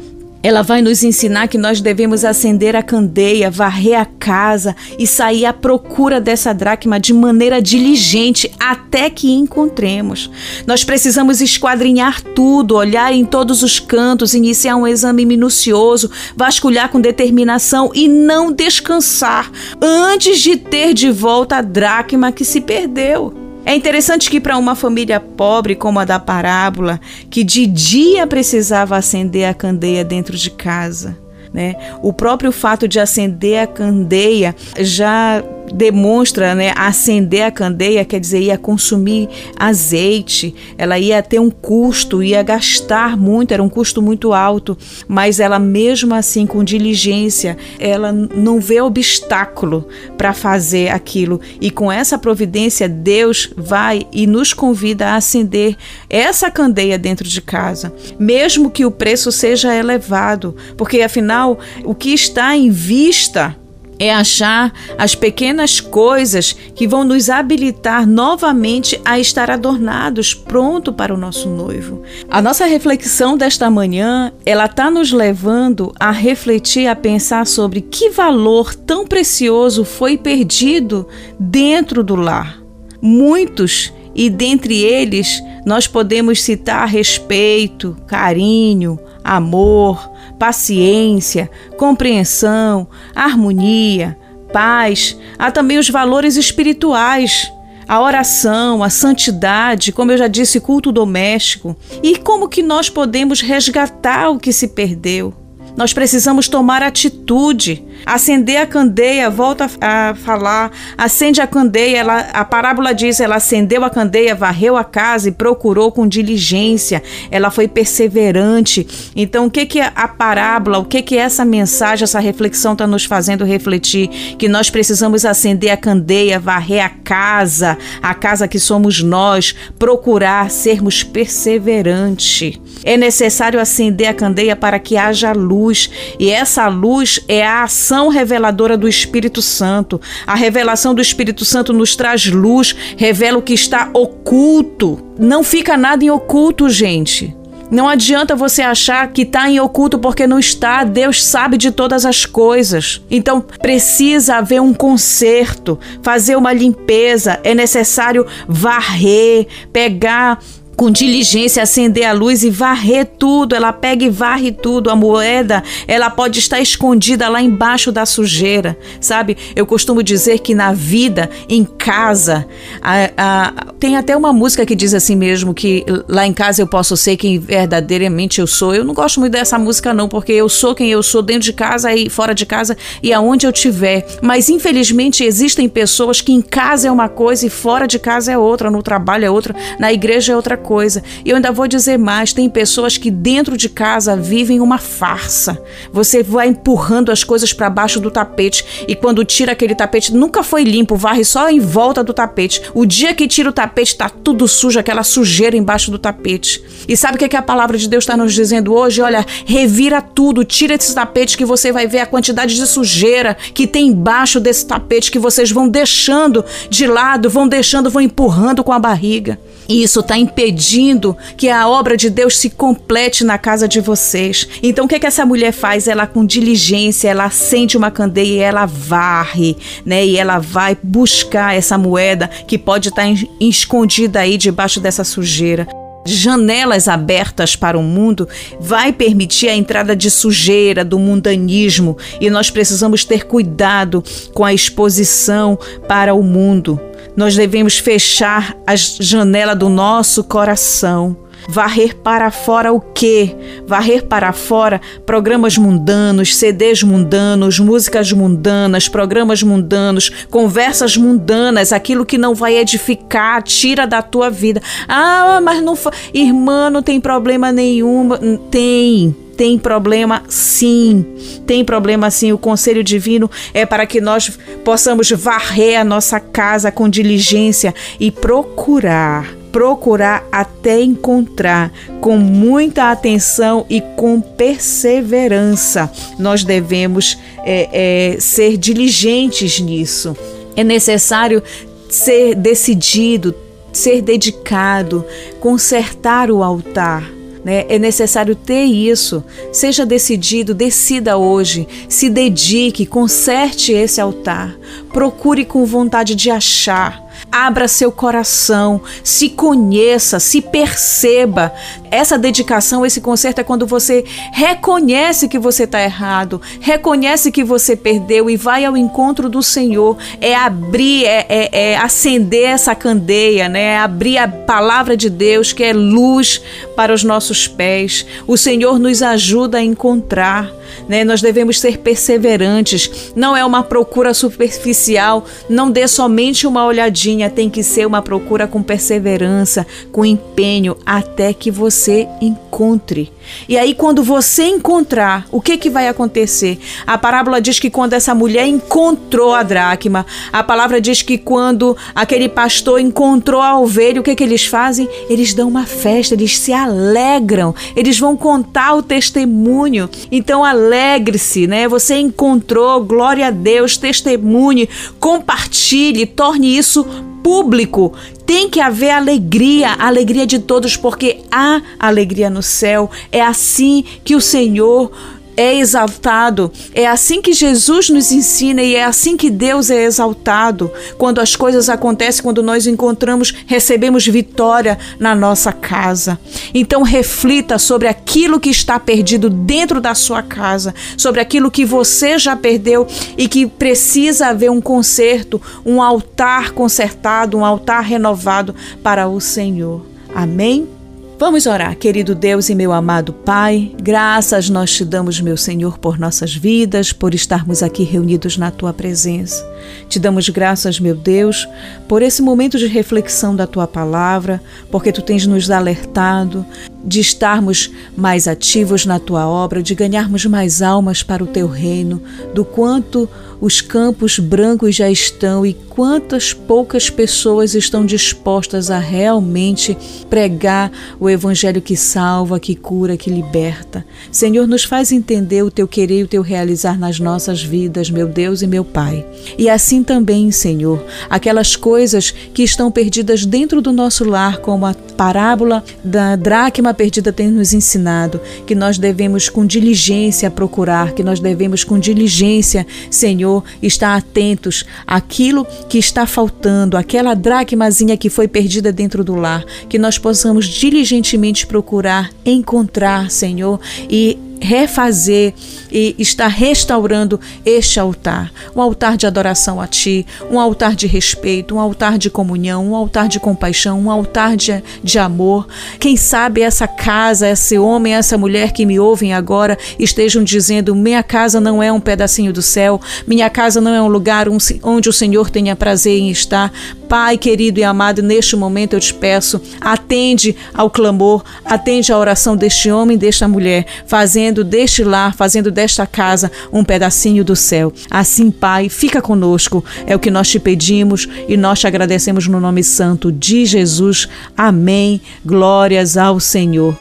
ela 0.47 0.61
vai 0.61 0.81
nos 0.81 1.03
ensinar 1.03 1.49
que 1.49 1.57
nós 1.57 1.81
devemos 1.81 2.23
acender 2.23 2.73
a 2.73 2.81
candeia, 2.81 3.51
varrer 3.51 3.99
a 3.99 4.05
casa 4.05 4.73
e 4.97 5.05
sair 5.05 5.45
à 5.45 5.51
procura 5.51 6.21
dessa 6.21 6.53
dracma 6.53 7.01
de 7.01 7.13
maneira 7.13 7.61
diligente 7.61 8.49
até 8.57 9.09
que 9.09 9.29
encontremos. 9.29 10.31
Nós 10.65 10.85
precisamos 10.85 11.41
esquadrinhar 11.41 12.21
tudo, 12.21 12.77
olhar 12.77 13.11
em 13.11 13.25
todos 13.25 13.61
os 13.61 13.77
cantos, 13.77 14.33
iniciar 14.33 14.77
um 14.77 14.87
exame 14.87 15.25
minucioso, 15.25 16.09
vasculhar 16.33 16.87
com 16.91 17.01
determinação 17.01 17.91
e 17.93 18.07
não 18.07 18.49
descansar 18.49 19.51
antes 19.81 20.39
de 20.39 20.55
ter 20.55 20.93
de 20.93 21.11
volta 21.11 21.57
a 21.57 21.61
dracma 21.61 22.31
que 22.31 22.45
se 22.45 22.61
perdeu. 22.61 23.46
É 23.67 23.75
interessante 23.75 24.29
que 24.29 24.39
para 24.39 24.57
uma 24.57 24.75
família 24.75 25.19
pobre 25.19 25.75
como 25.75 25.99
a 25.99 26.05
da 26.05 26.17
parábola, 26.17 27.01
que 27.29 27.43
de 27.43 27.67
dia 27.67 28.25
precisava 28.25 28.95
acender 28.95 29.45
a 29.45 29.53
candeia 29.53 30.05
dentro 30.05 30.37
de 30.37 30.49
casa, 30.49 31.17
né? 31.53 31.75
O 32.01 32.13
próprio 32.13 32.53
fato 32.53 32.87
de 32.87 32.97
acender 32.97 33.59
a 33.59 33.67
candeia 33.67 34.55
já 34.79 35.43
demonstra, 35.73 36.55
né, 36.55 36.73
acender 36.75 37.43
a 37.43 37.51
candeia, 37.51 38.05
quer 38.05 38.19
dizer, 38.19 38.41
ia 38.41 38.57
consumir 38.57 39.29
azeite, 39.57 40.53
ela 40.77 40.97
ia 40.97 41.21
ter 41.21 41.39
um 41.39 41.49
custo, 41.49 42.23
ia 42.23 42.41
gastar 42.43 43.17
muito, 43.17 43.53
era 43.53 43.61
um 43.61 43.69
custo 43.69 44.01
muito 44.01 44.33
alto, 44.33 44.77
mas 45.07 45.39
ela 45.39 45.59
mesmo 45.59 46.13
assim 46.13 46.45
com 46.45 46.63
diligência, 46.63 47.57
ela 47.79 48.11
não 48.11 48.59
vê 48.59 48.81
obstáculo 48.81 49.87
para 50.17 50.33
fazer 50.33 50.89
aquilo. 50.89 51.39
E 51.59 51.69
com 51.69 51.91
essa 51.91 52.17
providência, 52.17 52.87
Deus 52.87 53.51
vai 53.55 54.07
e 54.11 54.25
nos 54.25 54.53
convida 54.53 55.07
a 55.07 55.15
acender 55.15 55.75
essa 56.09 56.49
candeia 56.49 56.97
dentro 56.97 57.27
de 57.27 57.41
casa, 57.41 57.93
mesmo 58.19 58.71
que 58.71 58.85
o 58.85 58.91
preço 58.91 59.31
seja 59.31 59.75
elevado, 59.75 60.55
porque 60.75 61.01
afinal, 61.01 61.59
o 61.83 61.93
que 61.93 62.13
está 62.13 62.55
em 62.55 62.69
vista 62.69 63.55
é 63.99 64.13
achar 64.13 64.73
as 64.97 65.15
pequenas 65.15 65.79
coisas 65.79 66.53
que 66.53 66.87
vão 66.87 67.03
nos 67.03 67.29
habilitar 67.29 68.05
novamente 68.07 68.99
a 69.03 69.19
estar 69.19 69.49
adornados, 69.49 70.33
pronto 70.33 70.93
para 70.93 71.13
o 71.13 71.17
nosso 71.17 71.49
noivo. 71.49 72.03
A 72.29 72.41
nossa 72.41 72.65
reflexão 72.65 73.37
desta 73.37 73.69
manhã, 73.69 74.31
ela 74.45 74.65
está 74.65 74.91
nos 74.91 75.11
levando 75.11 75.93
a 75.99 76.11
refletir, 76.11 76.87
a 76.87 76.95
pensar 76.95 77.47
sobre 77.47 77.81
que 77.81 78.09
valor 78.09 78.75
tão 78.75 79.05
precioso 79.05 79.83
foi 79.83 80.17
perdido 80.17 81.07
dentro 81.39 82.03
do 82.03 82.15
lar. 82.15 82.61
Muitos 83.01 83.93
e 84.15 84.29
dentre 84.29 84.83
eles 84.83 85.41
nós 85.65 85.85
podemos 85.85 86.41
citar 86.41 86.87
respeito, 86.87 87.95
carinho, 88.07 88.99
amor, 89.23 90.09
paciência, 90.37 91.49
compreensão, 91.77 92.87
harmonia, 93.15 94.17
paz, 94.51 95.17
há 95.37 95.51
também 95.51 95.77
os 95.77 95.89
valores 95.89 96.35
espirituais, 96.35 97.51
a 97.87 98.01
oração, 98.01 98.83
a 98.83 98.89
santidade, 98.89 99.91
como 99.91 100.11
eu 100.11 100.17
já 100.17 100.27
disse, 100.27 100.59
culto 100.59 100.91
doméstico. 100.91 101.75
E 102.03 102.17
como 102.17 102.49
que 102.49 102.61
nós 102.61 102.89
podemos 102.89 103.41
resgatar 103.41 104.29
o 104.29 104.39
que 104.39 104.51
se 104.51 104.69
perdeu? 104.69 105.33
Nós 105.77 105.93
precisamos 105.93 106.47
tomar 106.47 106.81
atitude. 106.81 107.85
Acender 108.03 108.57
a 108.57 108.65
candeia, 108.65 109.29
volta 109.29 109.69
a 109.79 110.15
falar, 110.15 110.71
acende 110.97 111.39
a 111.39 111.45
candeia. 111.45 111.97
Ela, 111.97 112.19
a 112.33 112.43
parábola 112.43 112.93
diz: 112.93 113.19
ela 113.19 113.35
acendeu 113.35 113.83
a 113.83 113.89
candeia, 113.89 114.33
varreu 114.33 114.75
a 114.75 114.83
casa 114.83 115.29
e 115.29 115.31
procurou 115.31 115.91
com 115.91 116.07
diligência. 116.07 117.03
Ela 117.29 117.51
foi 117.51 117.67
perseverante. 117.67 118.87
Então, 119.15 119.45
o 119.45 119.51
que 119.51 119.65
que 119.67 119.79
a 119.79 120.07
parábola, 120.07 120.79
o 120.79 120.85
que 120.85 121.03
que 121.03 121.15
essa 121.15 121.45
mensagem, 121.45 122.03
essa 122.03 122.19
reflexão 122.19 122.73
está 122.73 122.87
nos 122.87 123.05
fazendo 123.05 123.45
refletir? 123.45 124.07
Que 124.37 124.47
nós 124.47 124.71
precisamos 124.71 125.25
acender 125.25 125.69
a 125.69 125.77
candeia, 125.77 126.39
varrer 126.39 126.83
a 126.83 126.89
casa, 126.89 127.77
a 128.01 128.15
casa 128.15 128.47
que 128.47 128.57
somos 128.57 129.03
nós, 129.03 129.53
procurar 129.77 130.49
sermos 130.49 131.03
perseverantes. 131.03 132.59
É 132.87 132.95
necessário 132.95 133.59
acender 133.59 134.07
a 134.07 134.13
candeia 134.13 134.55
para 134.55 134.79
que 134.79 134.95
haja 134.95 135.33
luz, 135.33 135.89
e 136.17 136.29
essa 136.29 136.69
luz 136.69 137.19
é 137.27 137.45
a 137.45 137.63
ação 137.63 138.07
reveladora 138.07 138.77
do 138.77 138.87
Espírito 138.87 139.41
Santo. 139.41 139.99
A 140.25 140.35
revelação 140.35 140.95
do 140.95 141.01
Espírito 141.01 141.43
Santo 141.43 141.73
nos 141.73 141.97
traz 141.97 142.27
luz, 142.27 142.73
revela 142.95 143.39
o 143.39 143.41
que 143.41 143.53
está 143.53 143.89
oculto. 143.93 145.05
Não 145.19 145.43
fica 145.43 145.75
nada 145.75 146.05
em 146.05 146.09
oculto, 146.09 146.69
gente. 146.69 147.35
Não 147.69 147.89
adianta 147.89 148.33
você 148.33 148.61
achar 148.61 149.11
que 149.11 149.23
está 149.23 149.49
em 149.49 149.59
oculto 149.59 149.99
porque 149.99 150.25
não 150.25 150.39
está. 150.39 150.85
Deus 150.85 151.25
sabe 151.25 151.57
de 151.57 151.69
todas 151.69 152.05
as 152.05 152.25
coisas. 152.25 153.01
Então 153.11 153.41
precisa 153.41 154.37
haver 154.37 154.61
um 154.61 154.73
conserto, 154.73 155.77
fazer 156.01 156.37
uma 156.37 156.53
limpeza. 156.53 157.39
É 157.43 157.53
necessário 157.53 158.25
varrer, 158.47 159.47
pegar 159.73 160.39
com 160.77 160.91
diligência 160.91 161.63
acender 161.63 162.05
a 162.05 162.13
luz 162.13 162.43
e 162.43 162.51
varrer 162.51 163.07
tudo. 163.17 163.55
Ela 163.55 163.73
pega 163.73 164.05
e 164.05 164.09
varre 164.09 164.51
tudo. 164.51 164.91
A 164.91 164.95
moeda, 164.95 165.63
ela 165.87 166.09
pode 166.09 166.37
estar 166.37 166.61
escondida 166.61 167.27
lá 167.27 167.41
embaixo 167.41 167.91
da 167.91 168.05
sujeira, 168.05 168.77
sabe? 169.01 169.35
Eu 169.55 169.65
costumo 169.65 170.03
dizer 170.03 170.39
que 170.39 170.53
na 170.53 170.71
vida, 170.71 171.29
em 171.49 171.65
casa, 171.65 172.47
a, 172.79 173.09
a, 173.17 173.53
tem 173.79 173.97
até 173.97 174.15
uma 174.15 174.31
música 174.31 174.65
que 174.65 174.75
diz 174.75 174.93
assim 174.93 175.15
mesmo 175.15 175.53
que 175.53 175.83
lá 176.07 176.27
em 176.27 176.33
casa 176.33 176.61
eu 176.61 176.67
posso 176.67 176.95
ser 176.95 177.17
quem 177.17 177.39
verdadeiramente 177.39 178.39
eu 178.39 178.45
sou. 178.45 178.75
Eu 178.75 178.85
não 178.85 178.93
gosto 178.93 179.19
muito 179.19 179.33
dessa 179.33 179.57
música 179.57 179.95
não, 179.95 180.07
porque 180.07 180.31
eu 180.31 180.47
sou 180.47 180.75
quem 180.75 180.91
eu 180.91 181.01
sou 181.01 181.23
dentro 181.23 181.43
de 181.43 181.53
casa 181.53 181.93
e 181.95 182.07
fora 182.07 182.35
de 182.35 182.45
casa 182.45 182.77
e 183.01 183.11
aonde 183.11 183.47
eu 183.47 183.51
tiver. 183.51 184.05
Mas 184.21 184.47
infelizmente 184.47 185.23
existem 185.23 185.67
pessoas 185.67 186.21
que 186.21 186.31
em 186.31 186.41
casa 186.41 186.87
é 186.87 186.91
uma 186.91 187.09
coisa 187.09 187.47
e 187.47 187.49
fora 187.49 187.87
de 187.87 187.97
casa 187.97 188.31
é 188.31 188.37
outra, 188.37 188.69
no 188.69 188.83
trabalho 188.83 189.25
é 189.25 189.31
outra, 189.31 189.55
na 189.79 189.91
igreja 189.91 190.33
é 190.33 190.35
outra 190.35 190.55
coisa 190.55 190.66
coisa. 190.67 191.01
E 191.23 191.29
eu 191.29 191.37
ainda 191.37 191.49
vou 191.49 191.65
dizer 191.65 191.97
mais: 191.97 192.33
tem 192.33 192.49
pessoas 192.49 192.97
que 192.97 193.09
dentro 193.09 193.55
de 193.55 193.69
casa 193.69 194.17
vivem 194.17 194.59
uma 194.59 194.77
farsa. 194.77 195.57
Você 195.93 196.21
vai 196.21 196.49
empurrando 196.49 197.09
as 197.09 197.23
coisas 197.23 197.53
para 197.53 197.69
baixo 197.69 198.01
do 198.01 198.11
tapete 198.11 198.85
e 198.85 198.93
quando 198.93 199.23
tira 199.23 199.53
aquele 199.53 199.73
tapete, 199.73 200.13
nunca 200.13 200.43
foi 200.43 200.65
limpo, 200.65 200.97
varre 200.97 201.23
só 201.23 201.49
em 201.49 201.61
volta 201.61 202.03
do 202.03 202.13
tapete. 202.13 202.61
O 202.73 202.85
dia 202.85 203.15
que 203.15 203.29
tira 203.29 203.49
o 203.49 203.53
tapete, 203.53 203.95
tá 203.95 204.09
tudo 204.09 204.45
sujo, 204.45 204.77
aquela 204.77 205.03
sujeira 205.03 205.55
embaixo 205.55 205.89
do 205.89 205.97
tapete. 205.97 206.61
E 206.85 206.97
sabe 206.97 207.15
o 207.15 207.17
que, 207.17 207.25
é 207.25 207.29
que 207.29 207.37
a 207.37 207.41
palavra 207.41 207.77
de 207.77 207.87
Deus 207.87 208.03
está 208.03 208.17
nos 208.17 208.33
dizendo 208.33 208.73
hoje? 208.73 209.01
Olha, 209.01 209.25
revira 209.45 210.01
tudo, 210.01 210.43
tira 210.43 210.75
esse 210.75 210.93
tapete 210.93 211.37
que 211.37 211.45
você 211.45 211.71
vai 211.71 211.87
ver 211.87 211.99
a 211.99 212.05
quantidade 212.05 212.55
de 212.55 212.67
sujeira 212.67 213.37
que 213.53 213.65
tem 213.65 213.87
embaixo 213.87 214.39
desse 214.39 214.65
tapete 214.65 215.09
que 215.09 215.19
vocês 215.19 215.49
vão 215.49 215.69
deixando 215.69 216.43
de 216.69 216.85
lado, 216.85 217.29
vão 217.29 217.47
deixando, 217.47 217.89
vão 217.89 218.01
empurrando 218.01 218.63
com 218.63 218.73
a 218.73 218.79
barriga. 218.79 219.39
E 219.67 219.83
isso 219.83 219.99
está 219.99 220.17
impedindo 220.17 221.15
que 221.35 221.49
a 221.49 221.67
obra 221.67 221.97
de 221.97 222.09
Deus 222.09 222.37
se 222.37 222.49
complete 222.49 223.23
na 223.23 223.37
casa 223.37 223.67
de 223.67 223.79
vocês. 223.79 224.47
Então 224.63 224.85
o 224.85 224.87
que, 224.87 224.95
é 224.95 224.99
que 224.99 225.05
essa 225.05 225.25
mulher 225.25 225.51
faz? 225.51 225.87
Ela 225.87 226.07
com 226.07 226.25
diligência, 226.25 227.09
ela 227.09 227.25
acende 227.25 227.77
uma 227.77 227.91
candeia 227.91 228.27
e 228.27 228.39
ela 228.39 228.65
varre, 228.65 229.57
né? 229.85 230.05
E 230.05 230.17
ela 230.17 230.39
vai 230.39 230.77
buscar 230.81 231.55
essa 231.55 231.77
moeda 231.77 232.29
que 232.47 232.57
pode 232.57 232.89
estar 232.89 233.03
tá 233.03 233.27
escondida 233.39 234.21
aí 234.21 234.37
debaixo 234.37 234.79
dessa 234.79 235.03
sujeira 235.03 235.67
janelas 236.07 236.87
abertas 236.87 237.55
para 237.55 237.77
o 237.77 237.83
mundo 237.83 238.27
vai 238.59 238.93
permitir 238.93 239.49
a 239.49 239.55
entrada 239.55 239.95
de 239.95 240.09
sujeira, 240.09 240.85
do 240.85 240.97
mundanismo, 240.97 241.97
e 242.21 242.29
nós 242.29 242.49
precisamos 242.49 243.03
ter 243.03 243.25
cuidado 243.25 244.03
com 244.33 244.45
a 244.45 244.53
exposição 244.53 245.59
para 245.87 246.13
o 246.13 246.23
mundo. 246.23 246.79
Nós 247.17 247.35
devemos 247.35 247.79
fechar 247.79 248.55
a 248.67 248.75
janela 248.75 249.55
do 249.55 249.69
nosso 249.69 250.23
coração. 250.23 251.17
Varrer 251.49 251.95
para 251.95 252.29
fora 252.29 252.71
o 252.71 252.79
quê? 252.79 253.35
Varrer 253.65 254.05
para 254.05 254.31
fora 254.33 254.79
programas 255.03 255.57
mundanos, 255.57 256.35
CDs 256.35 256.83
mundanos, 256.83 257.59
músicas 257.59 258.11
mundanas, 258.11 258.87
programas 258.87 259.41
mundanos, 259.41 260.11
conversas 260.29 260.95
mundanas, 260.95 261.73
aquilo 261.73 262.05
que 262.05 262.19
não 262.19 262.35
vai 262.35 262.57
edificar, 262.57 263.41
tira 263.41 263.87
da 263.87 264.03
tua 264.03 264.29
vida. 264.29 264.61
Ah, 264.87 265.39
mas 265.41 265.63
não. 265.63 265.75
Irmã, 266.13 266.69
não 266.69 266.83
tem 266.83 267.01
problema 267.01 267.51
nenhum. 267.51 268.09
Tem 268.51 269.15
tem 269.37 269.59
problema 269.59 270.23
sim, 270.27 271.05
tem 271.45 271.63
problema 271.63 272.09
sim. 272.09 272.33
O 272.33 272.37
conselho 272.39 272.83
divino 272.83 273.29
é 273.53 273.65
para 273.67 273.85
que 273.85 274.01
nós 274.01 274.37
possamos 274.65 275.11
varrer 275.11 275.79
a 275.79 275.83
nossa 275.83 276.19
casa 276.19 276.71
com 276.71 276.89
diligência 276.89 277.73
e 277.99 278.09
procurar, 278.09 279.31
procurar 279.51 280.27
até 280.31 280.81
encontrar 280.81 281.71
com 282.01 282.17
muita 282.17 282.89
atenção 282.89 283.63
e 283.69 283.79
com 283.95 284.19
perseverança. 284.19 285.89
Nós 286.17 286.43
devemos 286.43 287.15
é, 287.45 288.15
é, 288.15 288.19
ser 288.19 288.57
diligentes 288.57 289.59
nisso. 289.59 290.17
É 290.55 290.63
necessário 290.63 291.43
ser 291.87 292.33
decidido, 292.33 293.35
ser 293.71 294.01
dedicado, 294.01 295.05
consertar 295.39 296.31
o 296.31 296.41
altar 296.41 297.16
né? 297.43 297.65
É 297.69 297.79
necessário 297.79 298.35
ter 298.35 298.63
isso. 298.63 299.23
Seja 299.51 299.85
decidido, 299.85 300.53
decida 300.53 301.17
hoje, 301.17 301.67
se 301.87 302.09
dedique, 302.09 302.85
conserte 302.85 303.71
esse 303.71 304.01
altar, 304.01 304.55
procure 304.91 305.45
com 305.45 305.65
vontade 305.65 306.15
de 306.15 306.29
achar 306.29 307.06
Abra 307.31 307.67
seu 307.67 307.91
coração, 307.91 308.81
se 309.03 309.29
conheça, 309.29 310.19
se 310.19 310.41
perceba. 310.41 311.53
Essa 311.91 312.17
dedicação, 312.17 312.85
esse 312.85 313.01
conserto 313.01 313.39
é 313.39 313.43
quando 313.43 313.67
você 313.67 314.03
reconhece 314.31 315.27
que 315.27 315.37
você 315.37 315.63
está 315.63 315.81
errado, 315.81 316.41
reconhece 316.59 317.31
que 317.31 317.43
você 317.43 317.75
perdeu 317.75 318.29
e 318.29 318.37
vai 318.37 318.65
ao 318.65 318.75
encontro 318.75 319.29
do 319.29 319.43
Senhor. 319.43 319.97
É 320.19 320.35
abrir, 320.35 321.05
é, 321.05 321.25
é, 321.29 321.71
é 321.71 321.77
acender 321.77 322.49
essa 322.49 322.73
candeia, 322.73 323.47
né? 323.47 323.73
É 323.73 323.77
abrir 323.77 324.17
a 324.17 324.27
palavra 324.27 324.97
de 324.97 325.09
Deus, 325.09 325.53
que 325.53 325.63
é 325.63 325.73
luz 325.73 326.41
para 326.75 326.93
os 326.93 327.03
nossos 327.03 327.47
pés. 327.47 328.05
O 328.25 328.37
Senhor 328.37 328.79
nos 328.79 329.01
ajuda 329.01 329.57
a 329.59 329.63
encontrar 329.63 330.57
né? 330.87 331.03
Nós 331.03 331.21
devemos 331.21 331.59
ser 331.59 331.79
perseverantes. 331.79 333.11
Não 333.15 333.35
é 333.35 333.45
uma 333.45 333.63
procura 333.63 334.13
superficial. 334.13 335.25
Não 335.49 335.69
dê 335.69 335.87
somente 335.87 336.45
uma 336.47 336.65
olhadinha 336.65 337.16
dracminha 337.17 337.29
tem 337.29 337.49
que 337.49 337.63
ser 337.63 337.87
uma 337.87 338.01
procura 338.01 338.47
com 338.47 338.61
perseverança, 338.61 339.65
com 339.91 340.05
empenho, 340.05 340.77
até 340.85 341.33
que 341.33 341.49
você 341.49 342.07
encontre. 342.21 343.11
E 343.49 343.57
aí, 343.57 343.73
quando 343.73 344.03
você 344.03 344.47
encontrar, 344.47 345.25
o 345.31 345.41
que, 345.41 345.57
que 345.57 345.69
vai 345.69 345.87
acontecer? 345.87 346.59
A 346.85 346.97
parábola 346.97 347.41
diz 347.41 347.59
que 347.59 347.69
quando 347.69 347.93
essa 347.93 348.15
mulher 348.15 348.47
encontrou 348.47 349.33
a 349.33 349.43
dracma, 349.43 350.05
a 350.31 350.43
palavra 350.43 350.79
diz 350.79 351.01
que 351.01 351.17
quando 351.17 351.75
aquele 351.93 352.29
pastor 352.29 352.79
encontrou 352.79 353.41
a 353.41 353.59
ovelha, 353.59 353.99
o 353.99 354.03
que, 354.03 354.15
que 354.15 354.23
eles 354.23 354.45
fazem? 354.45 354.87
Eles 355.09 355.33
dão 355.33 355.47
uma 355.47 355.65
festa, 355.65 356.13
eles 356.13 356.37
se 356.37 356.53
alegram, 356.53 357.53
eles 357.75 357.99
vão 357.99 358.15
contar 358.15 358.75
o 358.75 358.83
testemunho. 358.83 359.89
Então, 360.11 360.43
alegre-se, 360.43 361.47
né? 361.47 361.67
Você 361.67 361.97
encontrou, 361.97 362.83
glória 362.83 363.27
a 363.27 363.31
Deus, 363.31 363.77
testemunhe, 363.77 364.69
compartilhe, 364.99 366.05
torne 366.05 366.57
isso 366.57 366.85
público. 367.27 367.91
Tem 368.25 368.49
que 368.49 368.61
haver 368.61 368.91
alegria, 368.91 369.73
alegria 369.73 370.25
de 370.25 370.39
todos, 370.39 370.77
porque 370.77 371.23
há 371.29 371.61
alegria 371.77 372.29
no 372.29 372.41
céu. 372.41 372.89
É 373.11 373.21
assim 373.21 373.83
que 374.05 374.15
o 374.15 374.21
Senhor 374.21 374.89
é 375.37 375.55
exaltado. 375.55 376.51
É 376.73 376.87
assim 376.87 377.21
que 377.21 377.31
Jesus 377.31 377.89
nos 377.89 378.11
ensina 378.11 378.63
e 378.63 378.75
é 378.75 378.83
assim 378.83 379.15
que 379.15 379.29
Deus 379.29 379.69
é 379.69 379.83
exaltado. 379.83 380.71
Quando 380.97 381.21
as 381.21 381.35
coisas 381.35 381.69
acontecem, 381.69 382.23
quando 382.23 382.41
nós 382.41 382.65
encontramos, 382.65 383.33
recebemos 383.45 384.05
vitória 384.05 384.79
na 384.99 385.13
nossa 385.13 385.53
casa. 385.53 386.19
Então 386.53 386.81
reflita 386.81 387.59
sobre 387.59 387.87
aquilo 387.87 388.39
que 388.39 388.49
está 388.49 388.79
perdido 388.79 389.29
dentro 389.29 389.79
da 389.79 389.93
sua 389.93 390.23
casa, 390.23 390.73
sobre 390.97 391.21
aquilo 391.21 391.51
que 391.51 391.63
você 391.63 392.17
já 392.17 392.35
perdeu 392.35 392.87
e 393.15 393.27
que 393.27 393.45
precisa 393.45 394.27
haver 394.27 394.49
um 394.49 394.59
conserto, 394.59 395.39
um 395.63 395.81
altar 395.81 396.51
consertado, 396.51 397.37
um 397.37 397.45
altar 397.45 397.83
renovado 397.83 398.55
para 398.81 399.07
o 399.07 399.21
Senhor. 399.21 399.85
Amém? 400.15 400.76
Vamos 401.19 401.47
orar, 401.47 401.75
querido 401.75 402.13
Deus 402.13 402.47
e 402.47 402.53
meu 402.53 402.71
amado 402.71 403.11
Pai. 403.11 403.71
Graças 403.81 404.51
nós 404.51 404.71
te 404.71 404.85
damos, 404.85 405.19
meu 405.19 405.35
Senhor, 405.35 405.79
por 405.79 405.97
nossas 405.97 406.35
vidas, 406.35 406.93
por 406.93 407.15
estarmos 407.15 407.63
aqui 407.63 407.83
reunidos 407.83 408.37
na 408.37 408.51
tua 408.51 408.71
presença. 408.71 409.43
Te 409.89 409.97
damos 409.97 410.29
graças, 410.29 410.79
meu 410.79 410.95
Deus, 410.95 411.49
por 411.87 412.03
esse 412.03 412.21
momento 412.21 412.59
de 412.59 412.67
reflexão 412.67 413.35
da 413.35 413.47
tua 413.47 413.65
palavra, 413.65 414.39
porque 414.69 414.91
tu 414.91 415.01
tens 415.01 415.25
nos 415.25 415.49
alertado 415.49 416.45
de 416.83 416.99
estarmos 416.99 417.71
mais 417.95 418.27
ativos 418.27 418.85
na 418.85 418.99
tua 418.99 419.27
obra, 419.27 419.61
de 419.61 419.75
ganharmos 419.75 420.25
mais 420.25 420.61
almas 420.61 421.03
para 421.03 421.23
o 421.23 421.27
teu 421.27 421.47
reino, 421.47 422.01
do 422.33 422.45
quanto 422.45 423.09
os 423.39 423.61
campos 423.61 424.17
brancos 424.17 424.75
já 424.75 424.89
estão 424.89 425.45
e 425.45 425.53
quantas 425.53 426.33
poucas 426.33 426.89
pessoas 426.89 427.53
estão 427.53 427.85
dispostas 427.85 428.71
a 428.71 428.79
realmente 428.79 429.77
pregar 430.09 430.71
o 430.99 431.07
evangelho 431.07 431.61
que 431.61 431.77
salva, 431.77 432.39
que 432.39 432.55
cura, 432.55 432.97
que 432.97 433.11
liberta. 433.11 433.85
Senhor, 434.11 434.47
nos 434.47 434.63
faz 434.63 434.91
entender 434.91 435.43
o 435.43 435.51
teu 435.51 435.67
querer 435.67 435.99
e 435.99 436.03
o 436.03 436.07
teu 436.07 436.23
realizar 436.23 436.79
nas 436.79 436.99
nossas 436.99 437.43
vidas, 437.43 437.91
meu 437.91 438.07
Deus 438.07 438.41
e 438.41 438.47
meu 438.47 438.65
Pai. 438.65 439.05
E 439.37 439.47
assim 439.49 439.83
também, 439.83 440.31
Senhor, 440.31 440.83
aquelas 441.07 441.55
coisas 441.55 442.09
que 442.33 442.41
estão 442.41 442.71
perdidas 442.71 443.23
dentro 443.23 443.61
do 443.61 443.71
nosso 443.71 444.03
lar, 444.03 444.37
como 444.39 444.65
a 444.65 444.73
parábola 444.73 445.63
da 445.83 446.15
dracma 446.15 446.66
perdida 446.73 447.11
tem 447.11 447.29
nos 447.29 447.53
ensinado, 447.53 448.19
que 448.45 448.55
nós 448.55 448.77
devemos 448.77 449.29
com 449.29 449.45
diligência 449.45 450.29
procurar, 450.29 450.93
que 450.93 451.03
nós 451.03 451.19
devemos 451.19 451.63
com 451.63 451.79
diligência, 451.79 452.65
Senhor, 452.89 453.43
estar 453.61 453.95
atentos 453.95 454.65
àquilo 454.85 455.45
que 455.69 455.77
está 455.77 456.05
faltando, 456.05 456.77
aquela 456.77 457.13
dracmazinha 457.13 457.97
que 457.97 458.09
foi 458.09 458.27
perdida 458.27 458.71
dentro 458.71 459.03
do 459.03 459.15
lar, 459.15 459.43
que 459.69 459.77
nós 459.77 459.97
possamos 459.97 460.45
diligentemente 460.45 461.47
procurar, 461.47 462.09
encontrar, 462.25 463.09
Senhor, 463.09 463.59
e 463.89 464.17
refazer 464.41 465.33
e 465.71 465.95
estar 465.97 466.27
restaurando 466.27 467.19
este 467.45 467.79
altar. 467.79 468.31
Um 468.55 468.61
altar 468.61 468.97
de 468.97 469.05
adoração 469.05 469.59
a 469.59 469.67
Ti, 469.67 470.05
um 470.29 470.39
altar 470.39 470.75
de 470.75 470.87
respeito, 470.87 471.55
um 471.55 471.59
altar 471.59 471.97
de 471.97 472.09
comunhão, 472.09 472.67
um 472.67 472.75
altar 472.75 473.07
de 473.07 473.19
compaixão, 473.19 473.79
um 473.79 473.91
altar 473.91 474.35
de, 474.35 474.63
de 474.83 474.99
amor. 474.99 475.47
Quem 475.79 475.97
sabe 475.97 476.41
essa 476.41 476.67
casa, 476.67 477.29
esse 477.29 477.57
homem, 477.57 477.93
essa 477.93 478.17
mulher 478.17 478.51
que 478.51 478.65
me 478.65 478.79
ouvem 478.79 479.13
agora 479.13 479.57
estejam 479.79 480.23
dizendo: 480.23 480.75
minha 480.75 481.03
casa 481.03 481.39
não 481.39 481.61
é 481.61 481.71
um 481.71 481.79
pedacinho 481.79 482.33
do 482.33 482.41
céu, 482.41 482.79
minha 483.05 483.29
casa 483.29 483.59
não 483.59 483.73
é 483.73 483.81
um 483.81 483.87
lugar 483.87 484.27
onde 484.63 484.89
o 484.89 484.93
Senhor 484.93 485.29
tenha 485.29 485.55
prazer 485.55 485.97
em 485.99 486.09
estar. 486.09 486.51
Pai 486.87 487.17
querido 487.17 487.59
e 487.59 487.63
amado, 487.63 488.01
neste 488.01 488.35
momento 488.35 488.73
eu 488.73 488.79
te 488.79 488.93
peço, 488.93 489.41
atende 489.59 490.35
ao 490.53 490.69
clamor, 490.69 491.23
atende 491.43 491.91
à 491.91 491.97
oração 491.97 492.35
deste 492.35 492.71
homem, 492.71 492.97
desta 492.97 493.27
mulher, 493.27 493.65
fazendo 493.85 494.43
deste 494.43 494.83
lar, 494.83 495.13
fazendo 495.13 495.51
desta 495.51 495.85
casa 495.85 496.31
um 496.51 496.63
pedacinho 496.63 497.23
do 497.23 497.35
céu. 497.35 497.73
Assim, 497.89 498.31
Pai, 498.31 498.69
fica 498.69 499.01
conosco, 499.01 499.63
é 499.85 499.95
o 499.95 499.99
que 499.99 500.11
nós 500.11 500.29
te 500.29 500.39
pedimos 500.39 501.07
e 501.27 501.35
nós 501.35 501.59
te 501.59 501.67
agradecemos 501.67 502.27
no 502.27 502.39
nome 502.39 502.63
santo 502.63 503.11
de 503.11 503.45
Jesus. 503.45 504.07
Amém. 504.35 505.01
Glórias 505.25 505.97
ao 505.97 506.19
Senhor. 506.19 506.77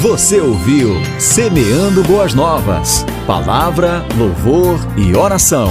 Você 0.00 0.40
ouviu 0.40 0.94
Semeando 1.18 2.02
Boas 2.02 2.32
Novas. 2.32 3.04
Palavra, 3.26 4.02
louvor 4.16 4.78
e 4.96 5.14
oração. 5.14 5.68